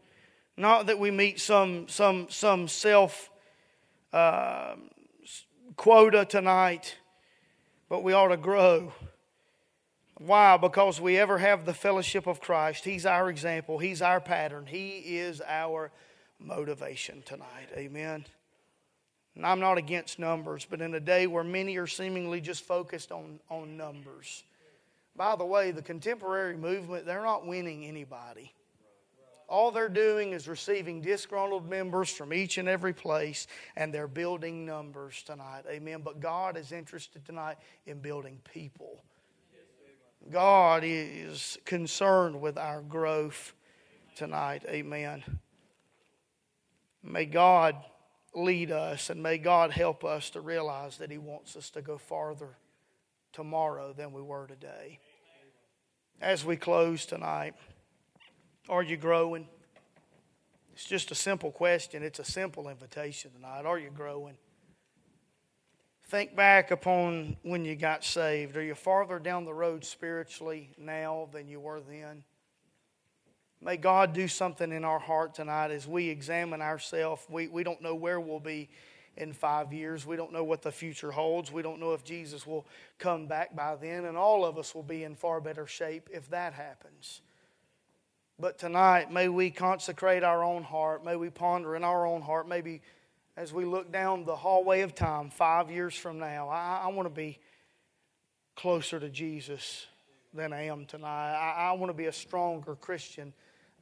Not 0.57 0.87
that 0.87 0.99
we 0.99 1.11
meet 1.11 1.41
some, 1.41 1.89
some, 1.89 2.29
some 2.31 2.69
self 2.69 3.31
uh, 4.13 4.77
quota 5.77 6.25
tonight, 6.25 6.97
but 7.89 8.03
we 8.03 8.13
ought 8.13 8.29
to 8.29 8.37
grow. 8.37 8.93
Why? 10.19 10.57
Because 10.57 11.01
we 11.01 11.19
ever 11.19 11.39
have 11.39 11.65
the 11.65 11.75
fellowship 11.75 12.29
of 12.29 12.41
Christ. 12.41 12.85
He's 12.85 13.05
our 13.05 13.29
example, 13.29 13.79
He's 13.79 14.01
our 14.01 14.21
pattern, 14.21 14.67
He 14.67 15.19
is 15.19 15.43
our 15.47 15.91
motivation 16.39 17.23
tonight. 17.23 17.71
Amen. 17.77 18.25
And 19.35 19.45
I'm 19.45 19.59
not 19.59 19.79
against 19.79 20.21
numbers, 20.21 20.65
but 20.69 20.81
in 20.81 20.95
a 20.95 21.01
day 21.01 21.27
where 21.27 21.43
many 21.43 21.77
are 21.79 21.89
seemingly 21.89 22.41
just 22.41 22.63
focused 22.63 23.11
on, 23.11 23.41
on 23.51 23.77
numbers. 23.77 24.45
By 25.17 25.35
the 25.35 25.45
way, 25.45 25.73
the 25.73 25.83
contemporary 25.83 26.57
movement, 26.57 27.07
they're 27.07 27.23
not 27.23 27.45
winning 27.45 27.85
anybody. 27.85 28.53
All 29.49 29.71
they're 29.71 29.89
doing 29.89 30.33
is 30.33 30.49
receiving 30.49 31.01
disgruntled 31.01 31.69
members 31.69 32.11
from 32.11 32.33
each 32.33 32.59
and 32.59 32.69
every 32.69 32.93
place, 32.93 33.47
and 33.77 33.93
they're 33.93 34.09
building 34.09 34.65
numbers 34.65 35.23
tonight. 35.23 35.65
Amen. 35.69 36.01
But 36.03 36.21
God 36.21 36.57
is 36.57 36.73
interested 36.73 37.25
tonight 37.25 37.57
in 37.87 38.01
building 38.01 38.41
people. 38.53 39.03
God 40.31 40.83
is 40.85 41.59
concerned 41.65 42.41
with 42.41 42.57
our 42.57 42.81
growth 42.81 43.53
tonight. 44.17 44.65
Amen. 44.69 45.23
May 47.03 47.27
God 47.27 47.77
lead 48.35 48.71
us, 48.71 49.11
and 49.11 49.23
may 49.23 49.39
God 49.39 49.71
help 49.71 50.05
us 50.05 50.31
to 50.31 50.41
realize 50.41 50.97
that 50.99 51.11
He 51.11 51.19
wants 51.19 51.57
us 51.57 51.71
to 51.71 51.83
go 51.83 51.99
farther 51.99 52.57
tomorrow 53.33 53.93
than 53.93 54.13
we 54.13 54.23
were 54.23 54.47
today. 54.47 54.99
As 56.21 56.45
we 56.45 56.57
close 56.57 57.05
tonight, 57.05 57.55
are 58.69 58.83
you 58.83 58.97
growing? 58.97 59.47
It's 60.73 60.85
just 60.85 61.11
a 61.11 61.15
simple 61.15 61.53
question. 61.53 62.03
It's 62.03 62.19
a 62.19 62.25
simple 62.25 62.69
invitation 62.69 63.31
tonight. 63.33 63.67
Are 63.67 63.79
you 63.79 63.91
growing? 63.91 64.37
Think 66.09 66.37
back 66.37 66.71
upon 66.71 67.37
when 67.43 67.65
you 67.65 67.77
got 67.77 68.05
saved. 68.05 68.57
Are 68.57 68.63
you 68.63 68.75
farther 68.75 69.19
down 69.19 69.45
the 69.45 69.55
road 69.55 69.85
spiritually 69.85 70.71
now 70.77 71.29
than 71.33 71.49
you 71.49 71.61
were 71.61 71.81
then? 71.81 72.25
May 73.61 73.77
God 73.77 74.13
do 74.13 74.29
something 74.29 74.73
in 74.73 74.85
our 74.85 74.99
heart 74.99 75.35
tonight 75.35 75.71
as 75.71 75.87
we 75.87 76.09
examine 76.09 76.61
ourselves. 76.61 77.23
We, 77.31 77.49
we 77.49 77.65
don't 77.65 77.81
know 77.81 77.95
where 77.95 78.21
we'll 78.21 78.41
be 78.41 78.69
in 79.17 79.33
five 79.33 79.73
years. 79.73 80.05
We 80.05 80.17
don't 80.17 80.33
know 80.33 80.45
what 80.45 80.61
the 80.61 80.73
future 80.73 81.11
holds. 81.11 81.51
We 81.51 81.63
don't 81.63 81.81
know 81.81 81.93
if 81.93 82.05
Jesus 82.05 82.47
will 82.47 82.67
come 82.99 83.27
back 83.27 83.57
by 83.57 83.77
then, 83.77 84.05
and 84.05 84.17
all 84.17 84.45
of 84.45 84.59
us 84.59 84.75
will 84.75 84.83
be 84.83 85.05
in 85.05 85.15
far 85.15 85.41
better 85.41 85.67
shape 85.67 86.11
if 86.13 86.29
that 86.31 86.53
happens. 86.53 87.23
But 88.39 88.59
tonight, 88.59 89.13
may 89.13 89.29
we 89.29 89.51
consecrate 89.51 90.25
our 90.25 90.43
own 90.43 90.65
heart. 90.65 91.05
May 91.05 91.15
we 91.15 91.31
ponder 91.31 91.77
in 91.77 91.85
our 91.85 92.05
own 92.05 92.21
heart. 92.21 92.49
Maybe 92.49 92.83
as 93.37 93.53
we 93.53 93.65
look 93.65 93.93
down 93.93 94.25
the 94.25 94.35
hallway 94.35 94.81
of 94.81 94.95
time 94.95 95.31
five 95.31 95.71
years 95.71 95.95
from 95.95 96.19
now, 96.19 96.49
I, 96.49 96.83
I 96.85 96.89
want 96.89 97.07
to 97.07 97.15
be 97.15 97.39
closer 98.57 98.99
to 98.99 99.09
Jesus 99.09 99.87
than 100.33 100.53
I 100.53 100.67
am 100.67 100.85
tonight. 100.85 101.35
I, 101.35 101.69
I 101.69 101.73
want 101.73 101.91
to 101.91 101.97
be 101.97 102.07
a 102.07 102.13
stronger 102.13 102.75
Christian 102.75 103.33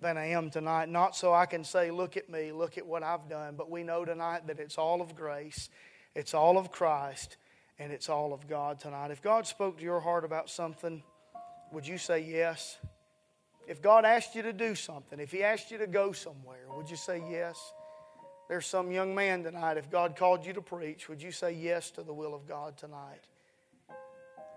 than 0.03 0.19
I 0.19 0.27
am 0.29 0.51
tonight. 0.51 0.91
Not 0.91 1.17
so 1.17 1.33
I 1.33 1.47
can 1.47 1.65
say, 1.65 1.91
look 1.91 2.19
at 2.19 2.29
me, 2.29 2.53
look 2.53 2.77
at 2.77 2.87
what 2.87 3.03
I've 3.03 3.31
done, 3.31 3.55
but 3.57 3.71
we 3.71 3.83
know 3.83 4.05
tonight 4.05 4.47
that 4.49 4.59
it's 4.59 4.77
all 4.77 5.01
of 5.01 5.15
grace, 5.15 5.71
it's 6.15 6.35
all 6.35 6.59
of 6.59 6.71
Christ, 6.71 7.39
and 7.79 7.91
it's 7.91 8.11
all 8.11 8.35
of 8.35 8.47
God 8.49 8.81
tonight. 8.81 9.11
If 9.11 9.23
God 9.23 9.47
spoke 9.47 9.79
to 9.79 9.83
your 9.85 10.01
heart 10.01 10.27
about 10.27 10.51
something, 10.51 11.03
would 11.73 11.87
you 11.87 11.97
say 11.97 12.21
yes? 12.21 12.77
If 13.67 13.81
God 13.81 14.05
asked 14.05 14.35
you 14.35 14.43
to 14.43 14.53
do 14.53 14.75
something, 14.75 15.21
if 15.21 15.31
He 15.31 15.43
asked 15.43 15.71
you 15.71 15.79
to 15.79 15.87
go 15.87 16.13
somewhere, 16.13 16.67
would 16.77 16.91
you 16.91 16.97
say 16.97 17.23
yes? 17.31 17.73
There's 18.49 18.67
some 18.67 18.91
young 18.91 19.15
man 19.15 19.45
tonight, 19.45 19.77
if 19.77 19.91
God 19.91 20.17
called 20.17 20.45
you 20.45 20.53
to 20.53 20.61
preach, 20.61 21.09
would 21.09 21.23
you 21.23 21.33
say 21.33 21.53
yes 21.53 21.91
to 21.93 22.03
the 22.03 22.13
will 22.13 22.35
of 22.35 22.47
God 22.47 22.77
tonight? 22.77 23.23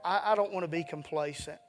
I, 0.03 0.33
I 0.33 0.35
don't 0.35 0.51
want 0.51 0.63
to 0.63 0.67
be 0.67 0.83
complacent. 0.83 1.59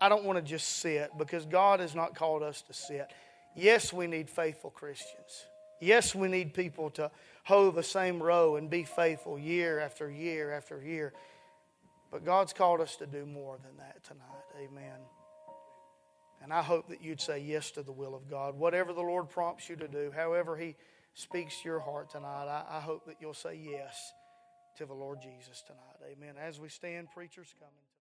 I 0.00 0.08
don't 0.08 0.24
want 0.24 0.38
to 0.38 0.42
just 0.42 0.78
sit 0.78 1.10
because 1.18 1.46
God 1.46 1.80
has 1.80 1.94
not 1.94 2.14
called 2.14 2.42
us 2.42 2.62
to 2.62 2.72
sit. 2.72 3.10
Yes, 3.56 3.92
we 3.92 4.06
need 4.06 4.28
faithful 4.28 4.70
Christians. 4.70 5.46
Yes, 5.80 6.14
we 6.14 6.28
need 6.28 6.54
people 6.54 6.90
to 6.90 7.10
hold 7.44 7.74
the 7.74 7.82
same 7.82 8.22
row 8.22 8.56
and 8.56 8.70
be 8.70 8.84
faithful 8.84 9.38
year 9.38 9.80
after 9.80 10.10
year 10.10 10.52
after 10.52 10.82
year. 10.82 11.12
But 12.10 12.24
God's 12.24 12.52
called 12.52 12.80
us 12.80 12.96
to 12.96 13.06
do 13.06 13.26
more 13.26 13.58
than 13.62 13.76
that 13.78 14.02
tonight. 14.04 14.24
Amen. 14.58 15.00
And 16.42 16.52
I 16.52 16.62
hope 16.62 16.88
that 16.88 17.02
you'd 17.02 17.20
say 17.20 17.38
yes 17.38 17.70
to 17.72 17.82
the 17.82 17.92
will 17.92 18.14
of 18.14 18.28
God. 18.28 18.58
Whatever 18.58 18.92
the 18.92 19.00
Lord 19.00 19.30
prompts 19.30 19.68
you 19.68 19.76
to 19.76 19.88
do, 19.88 20.12
however 20.14 20.56
He 20.56 20.76
speaks 21.14 21.62
to 21.62 21.68
your 21.68 21.80
heart 21.80 22.10
tonight, 22.10 22.46
I, 22.46 22.78
I 22.78 22.80
hope 22.80 23.06
that 23.06 23.16
you'll 23.20 23.34
say 23.34 23.58
yes 23.62 24.12
to 24.76 24.86
the 24.86 24.94
Lord 24.94 25.20
Jesus 25.22 25.62
tonight. 25.62 26.12
Amen. 26.12 26.34
As 26.40 26.60
we 26.60 26.68
stand, 26.68 27.08
preachers 27.14 27.54
coming. 27.58 27.84